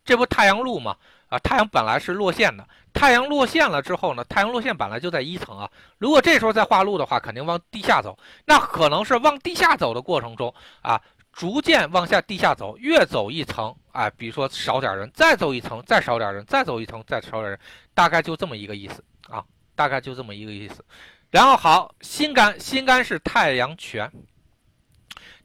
[0.04, 0.96] 这不太阳路吗？
[1.28, 2.68] 啊，太阳本来是落线的。
[2.94, 4.24] 太阳落线了之后呢？
[4.24, 5.68] 太阳落线本来就在一层啊。
[5.98, 8.16] 如果这时候再画路的话，肯定往地下走。
[8.46, 10.98] 那可能是往地下走的过程中啊，
[11.32, 17.58] 逐渐往下地下走，越走一层，哎，比如说少点人，再走一层，再少点人，再走一层，再少点人，
[17.94, 20.82] 大概就这么一个意思啊，大概就这么一个意思。
[21.30, 24.08] 然后好，心肝，心肝是太阳泉，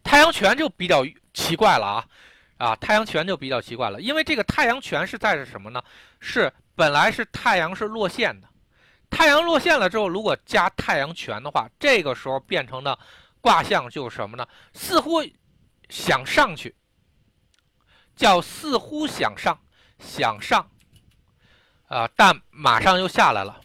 [0.04, 2.06] 太阳泉就比较奇怪了啊
[2.60, 5.82] 啊，太阳泉就比较奇怪了，因为这个太阳泉是在是什么呢？
[6.20, 6.54] 是。
[6.80, 8.48] 本来是太阳是落线的，
[9.10, 12.98] 太阳落线了之后，如果加太阳权的话，这个时候变成的
[13.42, 14.48] 卦象就是什么呢？
[14.74, 15.22] 似乎
[15.90, 16.74] 想上去，
[18.16, 19.60] 叫似乎想上，
[20.00, 20.72] 想上，
[21.90, 23.60] 啊，但马上又下来了。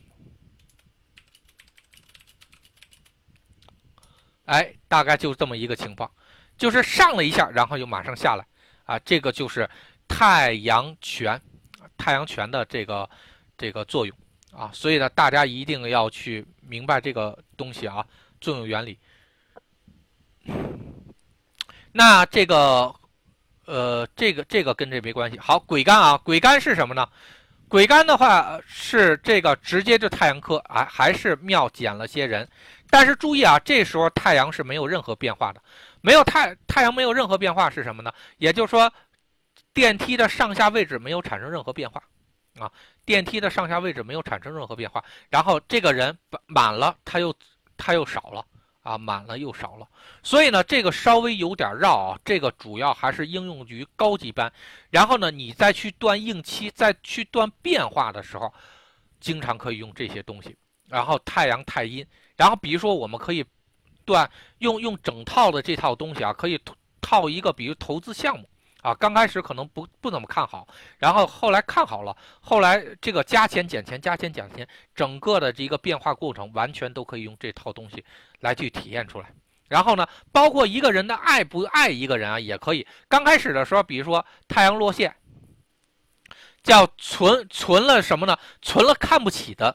[4.46, 6.10] 哎，大概就这么一个情况，
[6.58, 8.44] 就是上了一下，然后又马上下来，
[8.86, 9.70] 啊，这个就是
[10.08, 11.40] 太阳权。
[12.04, 13.08] 太阳拳的这个
[13.56, 14.14] 这个作用
[14.52, 18.04] 啊，所以呢，大家一定要去明白这个东西啊，
[18.42, 18.98] 作用原理。
[21.92, 22.94] 那这个
[23.64, 25.38] 呃，这个这个跟这没关系。
[25.38, 27.08] 好，鬼干啊，鬼干是什么呢？
[27.68, 32.46] 鬼干的话是这个直接就太阳科，还还是庙减了些人。
[32.90, 35.62] 但是注意啊，这时候太阳是没有任何变化的，
[36.02, 38.12] 没有太太阳没有任何变化是什么呢？
[38.36, 38.92] 也就是说。
[39.74, 42.00] 电梯的上下位置没有产生任何变化，
[42.60, 42.70] 啊，
[43.04, 45.04] 电梯的上下位置没有产生任何变化。
[45.28, 47.34] 然后这个人满了，他又
[47.76, 48.46] 他又少了，
[48.82, 49.88] 啊，满了又少了。
[50.22, 52.20] 所以呢，这个稍微有点绕啊。
[52.24, 54.50] 这个主要还是应用于高级班。
[54.90, 58.54] 然后呢，你再去断应期，再去断变化的时候，
[59.18, 60.56] 经常可以用这些东西。
[60.88, 62.06] 然后太阳太阴，
[62.36, 63.44] 然后比如说我们可以
[64.04, 66.60] 断用用整套的这套东西啊，可以
[67.00, 68.48] 套一个比如投资项目。
[68.84, 70.68] 啊，刚开始可能不不怎么看好，
[70.98, 78.04] 然后后来看好了，后来这个加钱减钱加钱减钱，整个的这一个变化过程完全都可以用这套东西
[78.40, 79.32] 来去体验出来。
[79.68, 82.86] 然后呢，包括一个人的爱不爱一个人啊，也可以。
[83.08, 85.16] 刚开始的时候，比如说太阳落线，
[86.62, 88.38] 叫存存了什么呢？
[88.60, 89.74] 存了看不起的，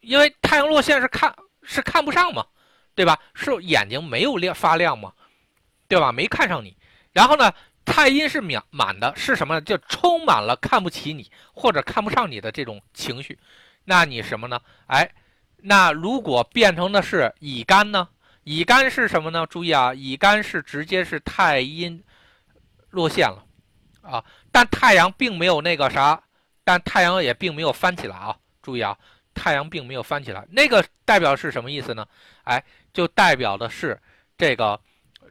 [0.00, 2.44] 因为太阳落线是看是看不上嘛，
[2.96, 3.16] 对吧？
[3.34, 5.12] 是眼睛没有亮发亮嘛，
[5.86, 6.10] 对吧？
[6.10, 6.76] 没看上你，
[7.12, 7.52] 然后呢？
[7.90, 9.58] 太阴是满满的，是什么？
[9.62, 13.36] 就充满了看不起你或者看不上你的这种情绪。
[13.84, 14.60] 那你什么呢？
[14.86, 15.10] 哎，
[15.56, 18.06] 那如果变成的是乙肝呢？
[18.44, 19.46] 乙肝是什么呢？
[19.46, 22.04] 注意啊，乙肝是直接是太阴
[22.90, 23.44] 落线了
[24.02, 24.22] 啊。
[24.52, 26.22] 但太阳并没有那个啥，
[26.62, 28.36] 但太阳也并没有翻起来啊。
[28.62, 28.96] 注意啊，
[29.34, 32.06] 太阳并没有翻起来，那个代表是什么意思呢？
[32.44, 33.98] 哎，就代表的是
[34.36, 34.78] 这个。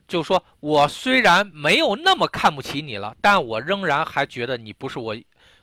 [0.07, 5.13] 就说，我虽然没有那么看不起你了，但我仍然还觉得你不是我，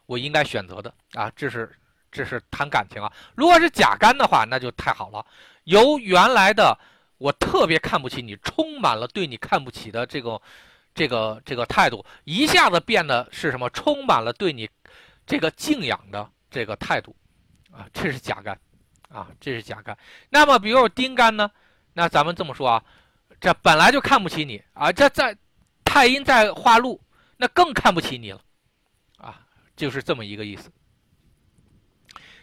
[0.05, 1.33] 我应该选择的啊。
[1.35, 1.75] 这是，
[2.13, 3.11] 这是谈感情啊。
[3.35, 5.25] 如果是甲干的话，那就太好了。
[5.65, 6.79] 由原来的
[7.17, 10.39] 我特别看不起你，充满了对你看不起的这个，
[10.95, 13.71] 这个，这个态度，一下子变得是什么？
[13.71, 14.69] 充满了对你
[15.25, 17.17] 这个敬仰的这个态度
[17.73, 17.89] 啊。
[17.95, 18.59] 这是甲干
[19.09, 19.97] 啊，这是甲干。
[20.29, 21.51] 那么，比如丁干呢？
[21.95, 22.85] 那咱们这么说啊。
[23.40, 24.90] 这本来就看不起你啊！
[24.90, 25.37] 这在
[25.85, 27.01] 太阴在化禄，
[27.37, 28.40] 那更看不起你了，
[29.18, 29.40] 啊，
[29.77, 30.70] 就是这么一个意思。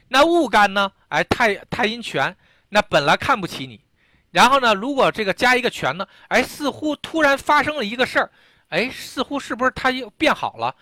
[0.07, 0.91] 那戊干呢？
[1.07, 2.35] 哎，太太阴全，
[2.69, 3.83] 那本来看不起你，
[4.29, 6.07] 然后呢，如果这个加一个全呢？
[6.27, 8.31] 哎，似乎突然发生了一个事儿，
[8.69, 10.75] 哎，似乎是不是他又变好了？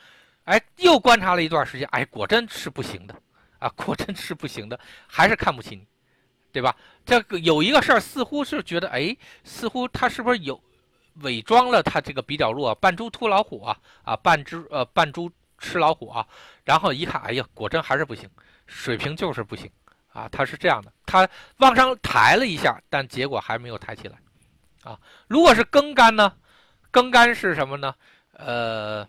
[0.46, 3.16] 哎，又观察了一段时间，哎，果真是不行的，
[3.60, 5.88] 啊，果真是不行的，还是看不起你。
[6.52, 6.76] 对吧？
[7.06, 10.60] 这个有一个事儿，似乎是觉得，哎，似乎他是不是有
[11.22, 16.26] 伪装了他这个比较弱，扮猪吃老虎啊啊，扮猪呃扮猪吃老虎啊。
[16.64, 18.30] 然后一看，哎呀，果真还是不行，
[18.68, 19.70] 水平就是不行
[20.14, 20.30] 啊。
[20.32, 24.18] 他是这样的，他往上抬了一下，但结果还没有抬起来
[24.84, 25.00] 啊。
[25.28, 26.34] 如果是更干呢？
[26.92, 27.94] 更干是什么呢？
[28.34, 29.08] 呃，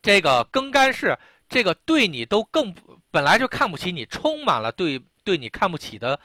[0.00, 2.74] 这个更干是这个对你都更
[3.10, 5.02] 本来就看不起你，充满了对。
[5.26, 6.18] 对你看不起的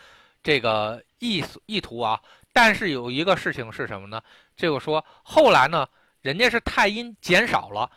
[0.43, 2.21] 这个意思意图啊，
[2.53, 4.21] 但是有一个事情是什么呢？
[4.55, 5.89] 这个说后来呢，
[6.21, 7.89] 人家是太阴减少了，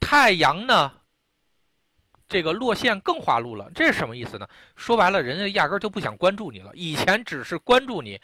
[0.00, 0.90] 太阳呢，
[2.26, 4.48] 这个落线更化禄了，这是什么意思呢？
[4.74, 6.70] 说白了，人家压根就不想关注你了。
[6.74, 8.18] 以前只是关注你，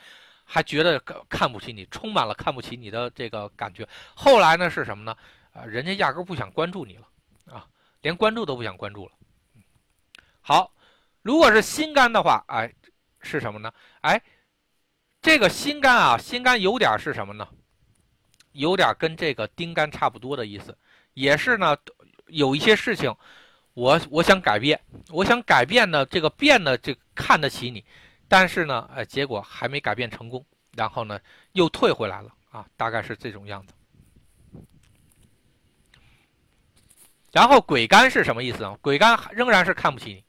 [0.44, 3.86] 还觉得看不起你，充满了看不起你的这个感觉。
[4.14, 5.14] 后来呢是什么呢？
[5.52, 7.06] 啊，人家压根不想关注你了
[7.52, 7.66] 啊，
[8.00, 9.12] 连关注都不想关注了。
[10.40, 10.73] 好。
[11.24, 12.70] 如果是心肝的话，哎，
[13.22, 13.72] 是什么呢？
[14.02, 14.20] 哎，
[15.22, 17.48] 这个心肝啊，心肝有点是什么呢？
[18.52, 20.76] 有点跟这个丁肝差不多的意思，
[21.14, 21.74] 也是呢，
[22.26, 23.16] 有一些事情，
[23.72, 27.82] 我我想改变，我想改变呢，这个变呢，这看得起你，
[28.28, 31.18] 但是呢，哎，结果还没改变成功，然后呢，
[31.52, 33.72] 又退回来了啊，大概是这种样子。
[37.32, 38.76] 然后鬼肝是什么意思啊？
[38.82, 40.22] 鬼肝仍然是看不起你。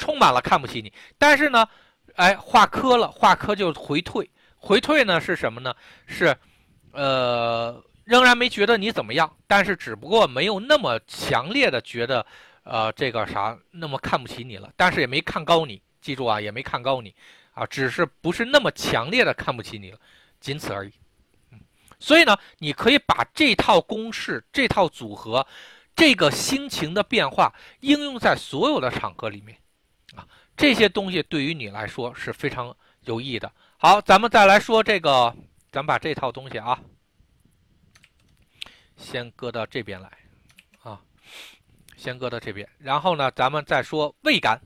[0.00, 1.68] 充满了看不起你，但是呢，
[2.14, 5.74] 哎，画科了，画科就回退，回退呢是什么呢？
[6.06, 6.34] 是，
[6.92, 12.24] 呃，仍然没觉得你怎么样，但是只不过没有那么强烈的觉得，
[12.62, 17.14] 呃，这个啥那么看不起你了，但是也没看高你，记住啊，也没看高你，
[17.52, 19.98] 啊，只是不是那么强烈的看不起你了，
[20.40, 20.92] 仅此而已。
[21.98, 25.46] 所以呢，你可以把这套公式、这套组合、
[25.94, 29.54] 这个心情的变化应用在所有的场合里面。
[30.60, 33.50] 这些东西对于你来说是非常有益的。
[33.78, 35.34] 好，咱们再来说这个，
[35.72, 36.78] 咱们把这套东西啊，
[38.94, 40.12] 先搁到这边来
[40.82, 41.00] 啊，
[41.96, 42.68] 先搁到这边。
[42.78, 44.60] 然后呢，咱们再说胃肝。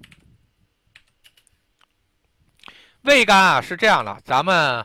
[3.02, 4.85] 胃肝啊是这样的，咱们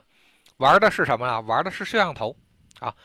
[0.57, 1.39] 玩的是什么啊？
[1.39, 2.37] 玩的是摄像头
[2.79, 2.95] 啊。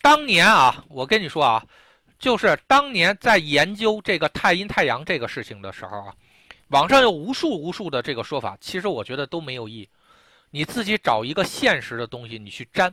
[0.00, 1.62] 当年啊，我跟你说啊，
[2.18, 6.14] 就是当年在研究这个太阴太阳这个事情的时候啊。
[6.68, 9.88] 网上有无数无数的这个说法，其实我觉得都没有意义。
[10.50, 12.92] 你自己找一个现实的东西，你去粘。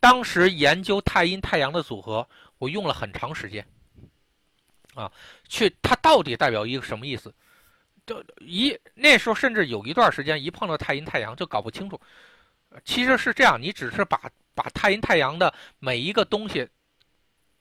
[0.00, 2.26] 当时研究太阴太阳的组合，
[2.58, 3.64] 我用了很长时间，
[4.94, 5.10] 啊，
[5.48, 7.32] 去它到底代表一个什么意思？
[8.04, 12.00] 就一那时候甚至有一段时间，一碰到太阴太阳就搞不清楚。
[12.84, 14.20] 其实是这样，你只是把
[14.54, 16.66] 把太阴太阳的每一个东西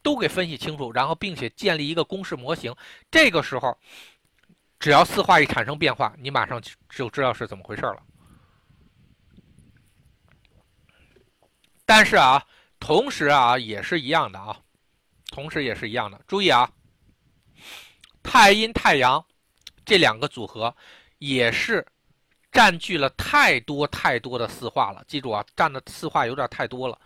[0.02, 2.74] 都给分析清楚，然后并且建立一个公式模型，
[3.12, 3.78] 这个时候。
[4.82, 8.02] 只要四化一产生变化，你马上就知道是怎么回事了。
[11.86, 12.44] 但是啊，
[12.80, 14.60] 同时啊，也是一样的啊，
[15.30, 16.20] 同时也是一样的。
[16.28, 16.67] 注意啊，
[18.24, 19.24] 太阴太阳
[19.86, 20.76] 这两个组合
[21.20, 21.86] 也是
[22.52, 25.04] 占据了太多太多的四化了。
[25.08, 27.00] 记住啊，占的四化有点太多了。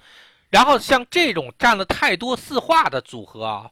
[0.49, 3.69] 然后像这种占了太多四化的组合啊，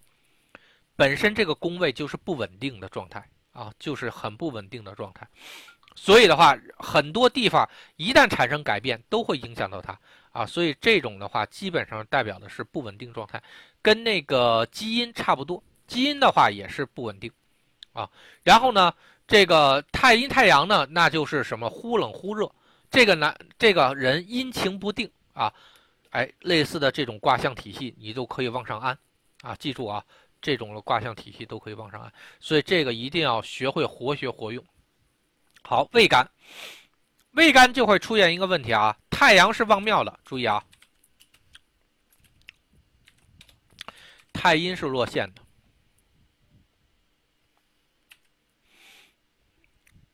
[0.98, 5.26] 本身这个宫位就是不稳定的状态啊，就是很不稳定的状态。
[5.96, 9.98] 所以的话，很多地方一旦产生改变，都会影响到它
[10.32, 10.46] 啊。
[10.46, 13.42] 所以这种的话，基本上代表的是不稳定状态，
[13.82, 15.63] 跟那个基因差不多。
[15.86, 17.32] 基因的话也是不稳定
[17.94, 18.10] 啊。
[18.42, 18.92] 然后呢，
[19.28, 22.52] 这个太阴太阳呢，那就是什么忽冷忽热，
[22.89, 25.54] 这个呢，这个人阴晴不定啊。
[26.10, 28.98] 哎，类似的这种卦象体系，你都可以往上安
[29.42, 29.56] 啊。
[29.56, 30.04] 记住啊，
[30.43, 32.13] 这种的卦象体系都可以往上安。
[32.39, 34.63] 所以这个一定要学会活学活用。
[35.63, 36.29] 好，未干，
[37.32, 38.95] 未干就会出现一个问题啊。
[39.10, 40.63] 太阳是旺庙的，注意啊。
[44.34, 45.41] 太阴是落陷的。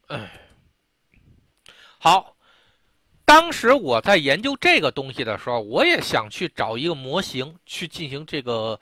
[0.07, 0.31] 哎，
[1.97, 2.35] 好，
[3.25, 8.79] 当时我在研究这个东西的时候，我也想去找一个模型去进行这个，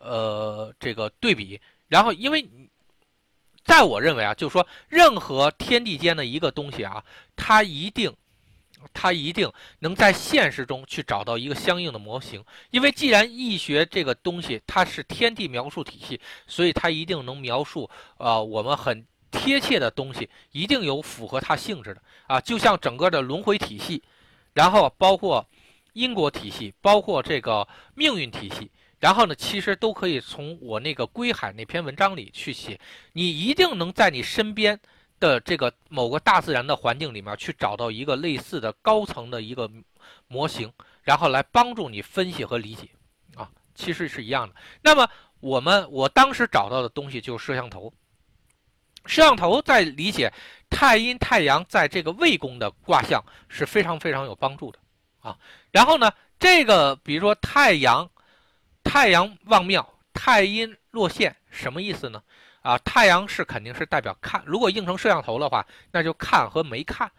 [0.00, 1.60] 呃，这个对比。
[1.88, 2.46] 然后，因为。
[3.64, 7.02] 在我认为啊，就是说，任何天地间的一个东西啊，
[7.34, 8.14] 它一定，
[8.92, 12.44] 它一定能在现实中去找到一个相应的模型。
[12.70, 22.38] 因为既然易学这个东西它是天地描述体系，所以它一定能描述呃我们很贴切的东西，一定有符合它性质的啊。
[22.38, 24.02] 就像整个的轮回体系，
[24.52, 25.48] 然后包括
[25.94, 28.70] 因果体系，包括这个命运体系。
[29.04, 32.80] 然后呢，其实都可以从我那个归海那篇文章里去写，
[33.12, 34.80] 你一定能在你身边
[35.20, 39.70] 的这个某个大自然的环境里面去找到一个类似的高层的一个
[40.26, 42.88] 模型，然后来帮助你分析和理解，
[43.36, 44.54] 啊，其实是一样的。
[44.80, 45.06] 那么
[45.40, 47.92] 我们我当时找到的东西就是摄像头，
[49.04, 50.32] 摄像头在理解
[50.70, 54.78] 太阴太阳在这个未宫的卦象是非常非常有帮助的，
[55.20, 55.36] 啊，
[55.70, 58.08] 然后呢，这个比如说太阳。
[58.84, 62.22] 太阳旺庙，太阴落陷，什么意思呢？
[62.62, 67.10] 啊，太阳是肯定是代表看，如果映成摄像头的话，那就看和没看，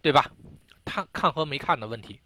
[0.00, 0.30] 对吧？
[0.84, 2.18] 看看和没看的问题。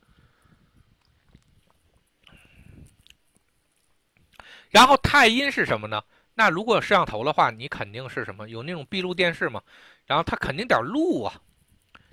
[4.71, 6.03] 然后太阴是什么呢？
[6.35, 8.49] 那如果摄像头的话，你肯定是什么？
[8.49, 9.61] 有那种闭路电视嘛？
[10.07, 11.35] 然后它肯定得录啊，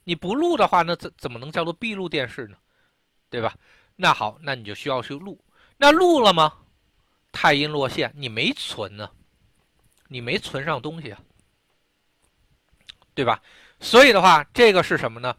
[0.03, 2.57] 你不录的话，那怎怎么能叫做闭路电视呢？
[3.29, 3.55] 对吧？
[3.95, 5.39] 那好，那你就需要去录，
[5.77, 6.51] 那录了吗？
[7.31, 9.09] 太阴落陷，你没存呢，
[10.07, 11.19] 你没存上东西啊，
[13.13, 13.41] 对吧？
[13.79, 15.35] 所以的话，这个是什么呢？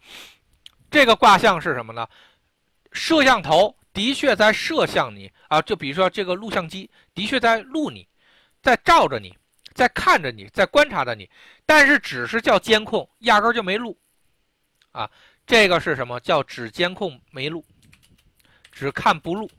[0.89, 2.07] 这个卦象是什么呢？
[2.91, 8.07] 摄像头的确在摄像你啊，就比如说这个录像机的确在录你，
[8.61, 9.37] 在照着你，
[9.73, 11.29] 在看着你，在观察着你，
[11.65, 13.97] 但是只是叫监控，压根就没录
[14.91, 15.09] 啊。
[15.45, 17.65] 这个是什么叫只监控没录，
[18.71, 19.49] 只看不录？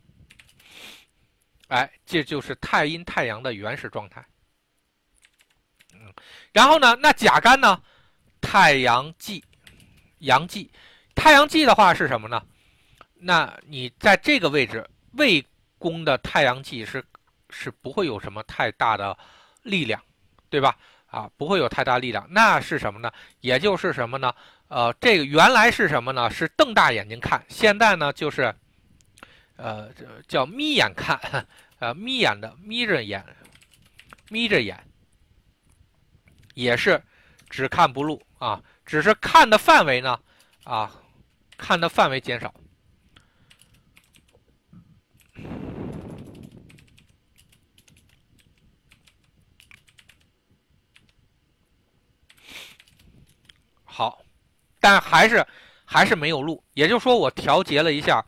[1.73, 4.23] 哎，这就是太阴太阳的原始状态。
[5.95, 6.13] 嗯，
[6.53, 7.83] 然后呢，那甲干呢？
[8.43, 9.43] 太阳忌，
[10.19, 10.71] 阳忌。
[11.15, 12.45] 太阳忌的话是什么呢？
[13.15, 15.43] 那你在这个位置，未
[15.79, 17.03] 宫的太阳忌是
[17.49, 19.17] 是不会有什么太大的
[19.63, 19.99] 力量，
[20.51, 20.77] 对吧？
[21.07, 22.27] 啊，不会有太大力量。
[22.29, 23.11] 那是什么呢？
[23.41, 24.35] 也就是什么呢？
[24.69, 26.29] 呃，这个原来是什么呢？
[26.29, 28.55] 是瞪大眼睛看，现在呢就是。
[29.57, 29.89] 呃，
[30.27, 31.47] 叫眯眼看，
[31.83, 33.27] 呃，眯眼的，眯着眼，
[34.29, 34.79] 眯着眼，
[36.55, 37.03] 也是
[37.51, 40.21] 只看不录啊，只是看的范围呢，
[40.63, 40.95] 啊，
[41.57, 42.55] 看的范围减少。
[53.83, 54.25] 好，
[54.79, 55.45] 但还是
[55.85, 58.25] 还是没有录，也就是说，我调节了一下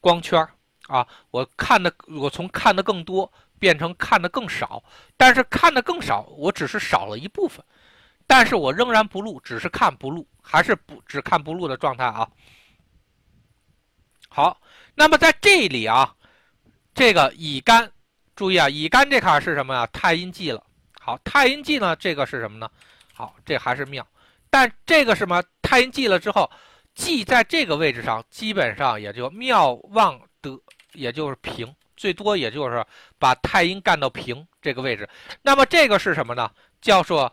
[0.00, 0.48] 光圈。
[0.88, 4.82] 啊，我看的，我从看的更多变成看的更少，
[5.16, 7.64] 但是看的更少，我只是少了一部分，
[8.26, 12.28] 但是我仍然不录，只是看不录，还是不只看不录的状态啊。
[14.28, 14.60] 好，
[14.94, 16.14] 那么在这里啊，
[16.94, 17.90] 这个乙肝，
[18.34, 19.86] 注意啊，乙肝这坎是什么呀？
[19.88, 20.62] 太阴忌了。
[21.00, 22.70] 好，太阴忌呢，这个是什么呢？
[23.14, 24.06] 好，这还是妙，
[24.50, 26.50] 但这个什么太阴忌了之后，
[26.94, 30.62] 忌在这个位置上，基本上也就妙望得。
[30.96, 32.84] 也就是平，最多也就是
[33.18, 35.08] 把太阴干到平这个位置。
[35.42, 36.50] 那么这个是什么呢？
[36.80, 37.32] 叫做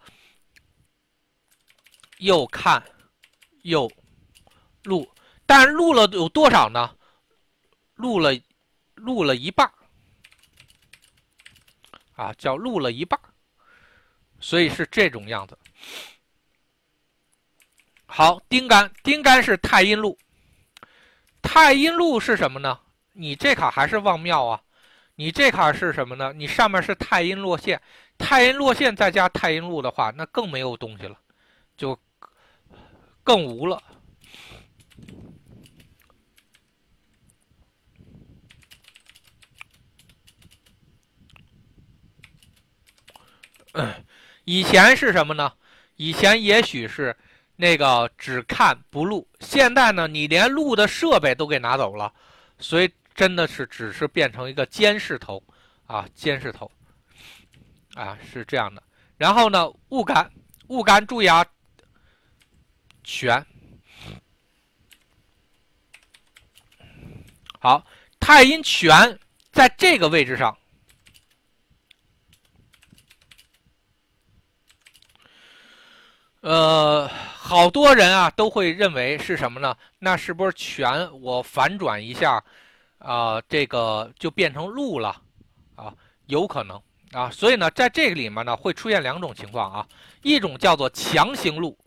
[2.17, 2.83] 又看
[3.63, 3.91] 又
[4.83, 5.09] 录，
[5.45, 6.95] 但录了有多少呢？
[7.95, 8.31] 录了
[8.95, 9.71] 录了一半
[12.15, 13.19] 啊，叫录了一半
[14.39, 15.57] 所以是这种样子。
[18.05, 20.17] 好，丁干，丁干是太阴路，
[21.41, 22.79] 太阴路是什么呢？
[23.13, 24.61] 你这卡还是望庙啊？
[25.15, 26.33] 你这卡是什么呢？
[26.33, 27.79] 你上面是太阴落线，
[28.17, 31.15] 太阴落线再加太阴路的话，那更没有东西了，
[31.77, 31.97] 就
[33.23, 33.81] 更无了。
[44.45, 45.53] 以前是什么呢？
[45.95, 47.15] 以前也许是
[47.55, 52.11] 那个只看不录，现在呢，你连录的设备都给拿走了，
[52.59, 55.41] 所以真的是只是变成一个监视头
[55.85, 56.71] 啊，监视头
[57.95, 58.81] 啊，是这样的。
[59.17, 60.31] 然后呢，戊干，
[60.67, 61.45] 戊干注意啊，
[63.03, 63.45] 全
[67.59, 67.85] 好，
[68.19, 69.17] 太阴全
[69.51, 70.57] 在这个位置上。
[76.41, 79.77] 呃，好多人啊都会认为是什么呢？
[79.99, 82.43] 那是不是权我反转一下，
[83.03, 85.21] 啊，这个就变成路了，
[85.75, 85.93] 啊，
[86.27, 86.81] 有可能
[87.11, 87.29] 啊。
[87.29, 89.87] 所以呢，在这个里面呢，会出现两种情况啊，
[90.21, 91.77] 一种叫做强行路，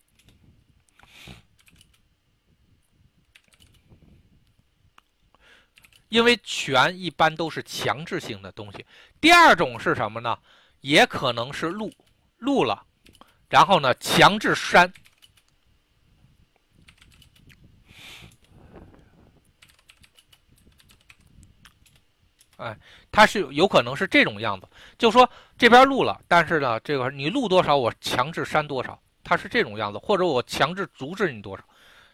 [6.11, 8.79] 因为权一般都是强制性的东西；
[9.19, 10.39] 第二种是什么呢？
[10.83, 11.91] 也可能是路
[12.37, 12.85] 路了。
[13.49, 14.93] 然后呢，强制删，
[22.57, 22.77] 哎，
[23.13, 24.67] 它是有可能是这种样子，
[24.99, 25.29] 就说
[25.59, 31.63] 这边录了，但是呢，这个你录多少，我强制删多少，它是这种样子，或者我强制阻止你多少，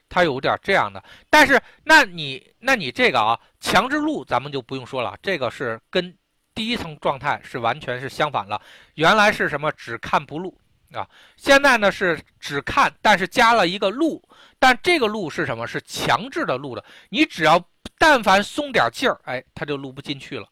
[0.09, 1.03] 它有点这样的。
[1.30, 6.12] 但是，那你那你这个啊，强制录，咱们就不用说了，这个是跟
[6.55, 8.61] 第一层状态是完全是相反了。
[8.95, 10.59] 原来是什么，只看不录。
[10.93, 14.22] 啊，现在呢是只看，但是加了一个录，
[14.59, 15.66] 但这个录是什么？
[15.66, 16.84] 是强制的录的。
[17.09, 17.59] 你只要
[17.99, 20.49] 但凡松点劲儿，哎，它就录不进去了。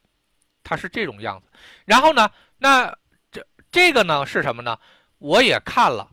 [0.62, 1.48] 它是这种样子。
[1.84, 2.94] 然后呢，那
[3.30, 4.78] 这这个呢是什么呢？
[5.18, 6.08] 我也看了，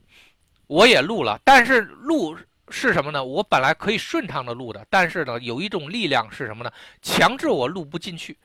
[0.68, 2.38] 我也录了，但是录
[2.70, 3.24] 是什么呢？
[3.24, 6.72] 我本来可以顺畅的录的，但是呢，有一种力量是什么呢？
[7.01, 8.38] 强制我录不进去，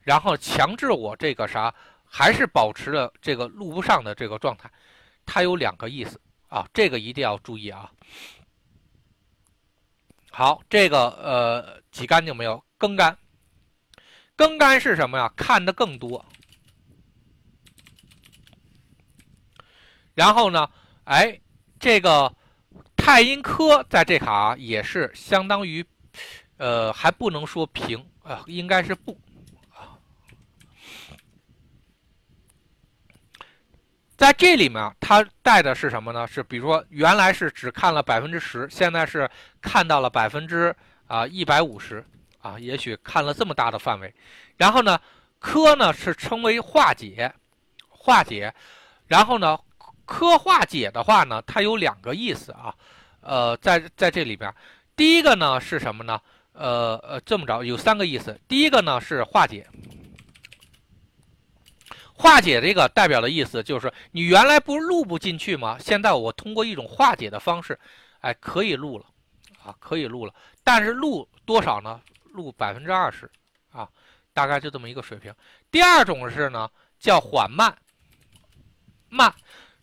[0.00, 1.72] 然后强制我这个啥，
[2.04, 4.70] 还是保持着这个录不上的这个状态。
[5.26, 7.90] 它有两个意思啊，这个一定要注意啊。
[10.38, 12.62] 好，这个呃，挤干净没有？
[12.76, 13.18] 更干，
[14.36, 15.28] 更干是什么呀？
[15.36, 16.24] 看的更多。
[20.14, 20.70] 然后呢，
[21.02, 21.36] 哎，
[21.80, 22.32] 这个
[22.94, 25.84] 太阴科在这卡也是相当于，
[26.56, 29.18] 呃，还不能说平呃，应该是不。
[34.18, 36.26] 在这里面，它带的是什么呢？
[36.26, 39.30] 是比如说，原来是只看了百分之十，现在是
[39.62, 40.74] 看到了百分之
[41.06, 42.04] 啊一百五十
[42.42, 44.12] 啊，也许看了这么大的范围。
[44.56, 45.00] 然后呢，
[45.38, 47.32] 科呢是称为化解，
[47.88, 48.52] 化解。
[49.06, 49.56] 然后呢，
[50.04, 52.74] 科化解的话呢，它有两个意思啊。
[53.20, 54.52] 呃，在在这里边，
[54.96, 56.20] 第一个呢是什么呢？
[56.54, 58.36] 呃呃，这么着有三个意思。
[58.48, 59.64] 第一个呢是化解。
[62.18, 65.78] 化解这个代表的意思就是，你原来不录不进去吗？
[65.78, 67.78] 现在我通过一种化解的方式，
[68.20, 69.04] 哎，可以录了，
[69.62, 70.34] 啊，可以录了。
[70.64, 72.00] 但是录多少呢？
[72.32, 73.30] 录百分之二十，
[73.70, 73.88] 啊，
[74.32, 75.32] 大概就这么一个水平。
[75.70, 77.72] 第二种是呢，叫缓慢，
[79.08, 79.32] 慢。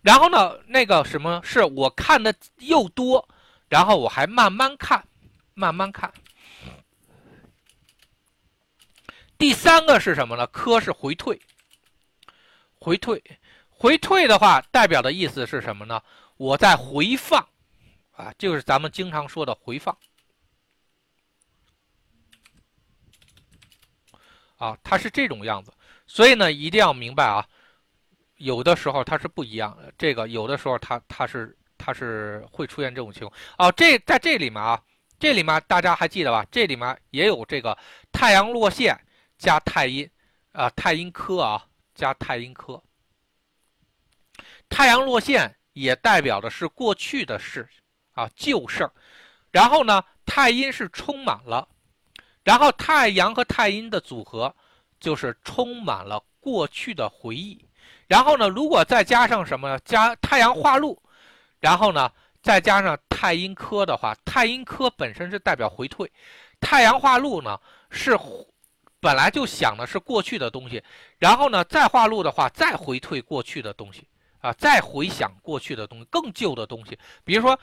[0.02, 3.28] 然后呢，那个什么是我看的又多，
[3.70, 5.02] 然后我还慢慢看，
[5.54, 6.14] 慢慢看。
[9.38, 10.46] 第三个是什么呢？
[10.48, 11.40] 科是回退。
[12.80, 13.22] 回退，
[13.70, 16.02] 回退的话，代表的意思是什么呢？
[16.38, 17.46] 我在回放，
[18.12, 19.98] 啊，就是咱们经常说的回放，
[24.58, 25.74] 啊，它是这种样子。
[26.06, 27.48] 所以呢，一定要明白啊，
[28.36, 29.92] 有的时候它是不一样的。
[29.98, 33.34] 这个有的时候它它是它是会出现这种情况。
[33.58, 34.80] 哦，这在这里面啊，
[35.18, 36.46] 这里面大家还记得吧？
[36.52, 37.76] 这里面也有这个
[38.12, 38.96] 太阳落线
[39.38, 40.08] 加太阴，
[40.52, 41.66] 啊，太阴科啊。
[41.96, 42.84] 加太阴科，
[44.68, 47.68] 太阳落陷也代表的是过去的事
[48.12, 48.92] 啊，旧事儿。
[49.50, 51.68] 然后呢，太阴是充满了，
[52.44, 54.54] 然后太阳和太阴的组合
[55.00, 57.66] 就是充满了过去的回忆。
[58.08, 61.02] 然后呢，如果再加上什么，加太阳化禄，
[61.60, 62.12] 然后呢，
[62.44, 66.12] 再加上太阴科的话，太阴科本身是代表回退，
[66.60, 68.20] 太阳化禄呢是。
[69.06, 70.84] 本来就想的是过去的东西，
[71.20, 74.08] 然后呢再画路的话，再回退过去的东西
[74.40, 77.60] 啊，再回想过去的东西，更旧的东西，比如说。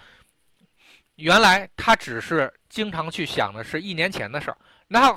[1.17, 4.57] 原来他只是经常去想的是一年前的事儿，
[4.89, 5.15] 那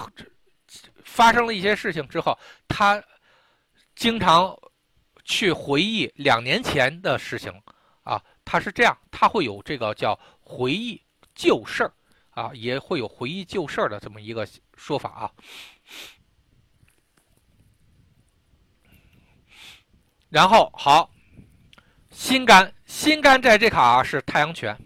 [1.05, 3.01] 发生了一些事情之后，他
[3.95, 4.55] 经常
[5.23, 7.49] 去回忆两年前的事情
[8.03, 11.01] 啊，他是这样，他会有这个叫回忆
[11.33, 11.91] 旧事儿
[12.31, 14.45] 啊，也会有回忆旧事儿的这么一个
[14.75, 15.31] 说法啊。
[20.35, 21.09] 然后好，
[22.11, 24.77] 心肝，心肝在这卡是太阳拳。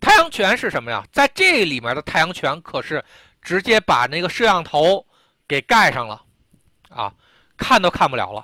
[0.00, 1.06] 太阳拳是什么呀？
[1.12, 3.04] 在这里面的太阳拳可是
[3.42, 5.06] 直接把那个摄像头
[5.46, 6.24] 给盖上了，
[6.88, 7.14] 啊，
[7.58, 8.42] 看都看不了了。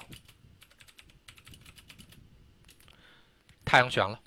[3.65, 4.21] 太阳拳了，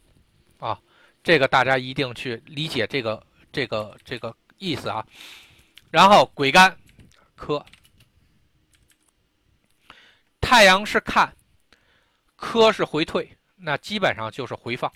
[0.58, 0.82] 啊，
[1.22, 5.06] 这个大家一定去理解这个这个这个意思啊。
[5.90, 6.78] 然后鬼干
[7.36, 7.66] 科，
[10.40, 11.36] 太阳是看，
[12.36, 14.92] 科是回退，那基本上就是回放。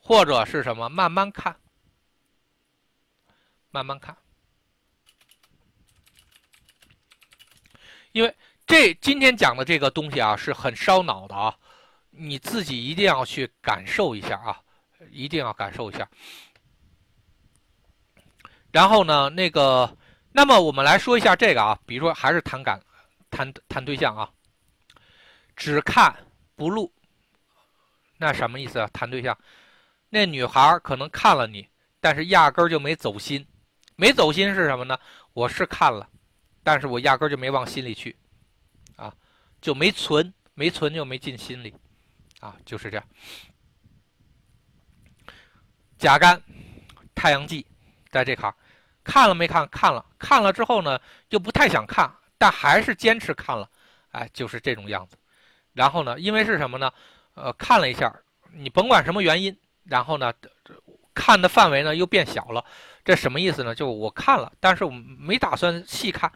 [0.00, 0.88] 或者是什么？
[0.88, 1.54] 慢慢看，
[3.70, 4.16] 慢慢看，
[8.12, 8.34] 因为
[8.66, 11.54] 这今天讲的这个东西啊，是很烧脑的啊，
[12.08, 14.62] 你自己一定要去感受一下啊，
[15.10, 16.08] 一定要感受一下。
[18.70, 19.96] 然后呢，那个，
[20.32, 22.80] 那么我们来说一下这个啊，比如说还是谈感，
[23.30, 24.30] 谈谈对象啊，
[25.56, 26.14] 只看
[26.54, 26.92] 不录，
[28.18, 28.88] 那什么意思啊？
[28.92, 29.36] 谈对象。
[30.10, 31.66] 那女孩可能看了你，
[32.00, 33.46] 但是压根儿就没走心，
[33.96, 34.98] 没走心是什么呢？
[35.32, 36.08] 我是看了，
[36.62, 38.16] 但是我压根儿就没往心里去，
[38.96, 39.14] 啊，
[39.60, 41.74] 就没存，没存就没进心里，
[42.40, 43.06] 啊，就是这样。
[45.98, 46.40] 甲肝，
[47.14, 47.66] 太阳记，
[48.18, 48.52] 在这卡，
[49.04, 49.68] 看了没看？
[49.68, 53.70] 看了，看了之后呢，又不太想看，但还是坚持看了，
[54.10, 55.16] 哎，就是这种样子。
[55.72, 56.92] 然后呢，因为是什么呢？
[57.34, 58.12] 呃，看了一下，
[58.52, 59.56] 你甭管什么原因。
[59.84, 60.32] 然后呢，
[61.14, 62.64] 看的范围呢又变小了，
[63.04, 63.72] 这什么意思呢？
[63.74, 66.30] 就我看了，但是我没打算细看，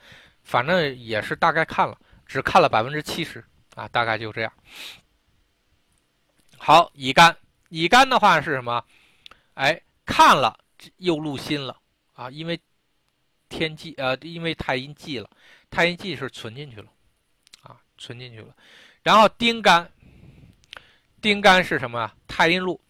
[0.44, 4.52] 反正也是大概看了，只看了百分之七十啊，大概就这样。
[6.56, 7.36] 好，乙肝，
[7.70, 8.84] 乙肝的话是什么？
[9.54, 10.56] 哎，看了
[10.96, 11.76] 又入心了
[12.14, 12.58] 啊，因为
[13.48, 15.28] 天记呃，因为太阴记了，
[15.70, 16.86] 太阴记是存进去了
[17.62, 18.54] 啊，存进去了。
[19.02, 19.90] 然后丁干，
[21.20, 22.14] 丁干是什么啊？
[22.26, 22.80] 太阴录。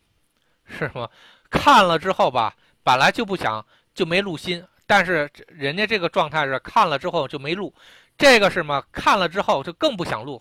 [0.64, 1.10] 是吗？
[1.50, 4.64] 看了之后吧，本来就不想，就没录心。
[4.86, 7.74] 但是人家这个状态是看了之后就没录，
[8.16, 8.82] 这个是什么？
[8.90, 10.40] 看了之后就更不想录，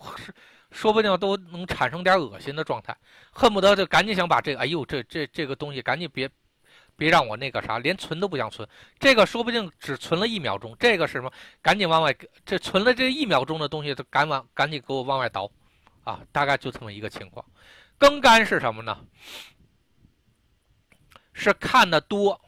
[0.70, 2.96] 说不定都能产生点恶心的状态，
[3.30, 6.30] 恨不得就赶紧想把这个，哎呦，这这这个东西赶紧别
[6.96, 8.68] 别让我那个啥，连存都不想存。
[8.98, 11.32] 这个说不定只存了一秒钟，这个是什么？
[11.60, 12.14] 赶紧往外，
[12.44, 15.50] 这存了这一秒钟的东西都赶往赶紧给我往外倒，
[16.04, 17.44] 啊，大概就这么一个情况。
[17.98, 18.98] 更干是什么呢？
[21.34, 22.38] 是看的多，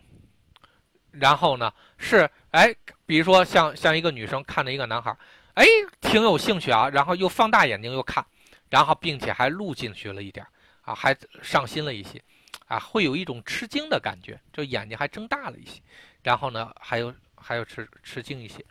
[1.11, 2.75] 然后呢是哎，
[3.07, 5.17] 比如说像像一个女生看着一个男孩，
[5.55, 5.65] 哎，
[6.01, 8.25] 挺有兴趣啊，然后又放大眼睛又看，
[8.69, 10.47] 然后并且还录进去了一点
[10.83, 12.23] 啊，还上心了一些，
[12.67, 15.81] 啊，会有一种吃惊的感觉，就眼睛还睁大了一些，
[16.23, 18.65] 然后呢还有还有吃吃惊一些，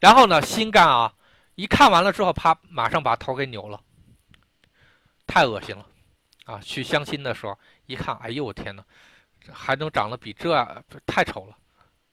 [0.00, 1.14] 然后呢心肝啊，
[1.54, 3.80] 一看完了之后，啪，马上把头给扭了，
[5.26, 5.86] 太恶心了，
[6.44, 8.84] 啊，去相亲的时候一看，哎呦我天哪！
[9.52, 10.54] 还能长得比这
[11.04, 11.54] 太丑了，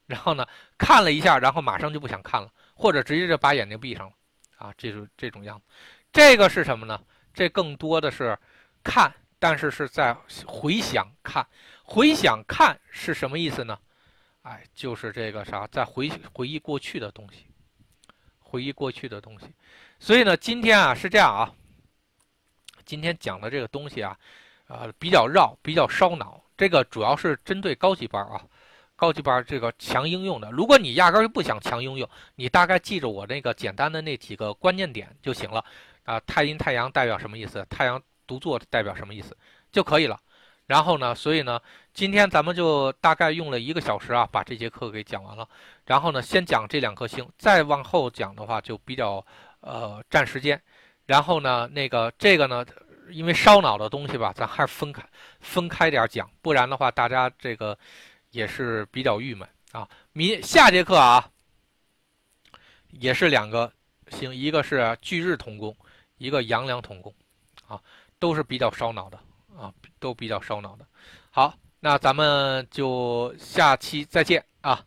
[0.05, 0.45] 然后呢，
[0.78, 4.13] 看了一下，然后马上就不想看了，或者直接就把眼睛闭上了，
[4.57, 5.63] 啊，这种这种样子，
[6.11, 7.01] 这个是什么呢？
[7.34, 8.38] 这更多的是
[8.84, 10.16] 看，但是是在
[10.46, 11.44] 回想看，
[11.84, 13.76] 回想看是什么意思呢？
[14.44, 17.48] 哎，就是这个啥，在回回忆过去的东西，
[18.38, 19.48] 回忆过去的东西。
[20.00, 21.52] 所以呢，今天啊是这样啊，
[22.86, 24.16] 今天讲的这个东西啊，
[24.68, 26.39] 呃，比较绕，比较烧脑。
[26.56, 28.46] 这个主要是针对高级班啊，
[28.96, 30.52] 高级班这个强应用的。
[30.52, 35.66] 如果你压根就不想强应用，你大概记着我那个简单的那几个关键点就行了
[36.04, 36.20] 啊。
[36.20, 37.66] 太阴太阳代表什么意思？
[37.68, 38.00] 太阳
[38.32, 39.36] 读作代表什么意思
[39.74, 40.18] 就可以了。
[40.68, 41.60] 然后呢，所以呢，
[41.94, 45.46] 今天咱们就大概用了一个小时啊，把这节课给讲完了。
[45.86, 49.26] 然后呢，先讲这两颗星，再往后讲的话就比较
[49.60, 50.62] 呃占时间。
[51.08, 52.66] 然后呢，那个这个呢。
[53.10, 55.04] 因为烧脑的东西吧，咱还是分开
[55.42, 57.78] 分开点讲，不然的话，大家这个
[58.30, 59.86] 也是比较郁闷啊。
[60.14, 61.30] 明下节课啊，
[62.92, 63.70] 也是两个
[64.12, 65.76] 星，一个是巨日同宫，
[66.20, 67.14] 一个阳梁同宫，
[67.68, 67.82] 啊，
[68.22, 69.17] 都是比较烧脑的
[69.57, 70.86] 啊，都比较烧脑的。
[71.32, 74.80] 好，那咱们就下期再见啊。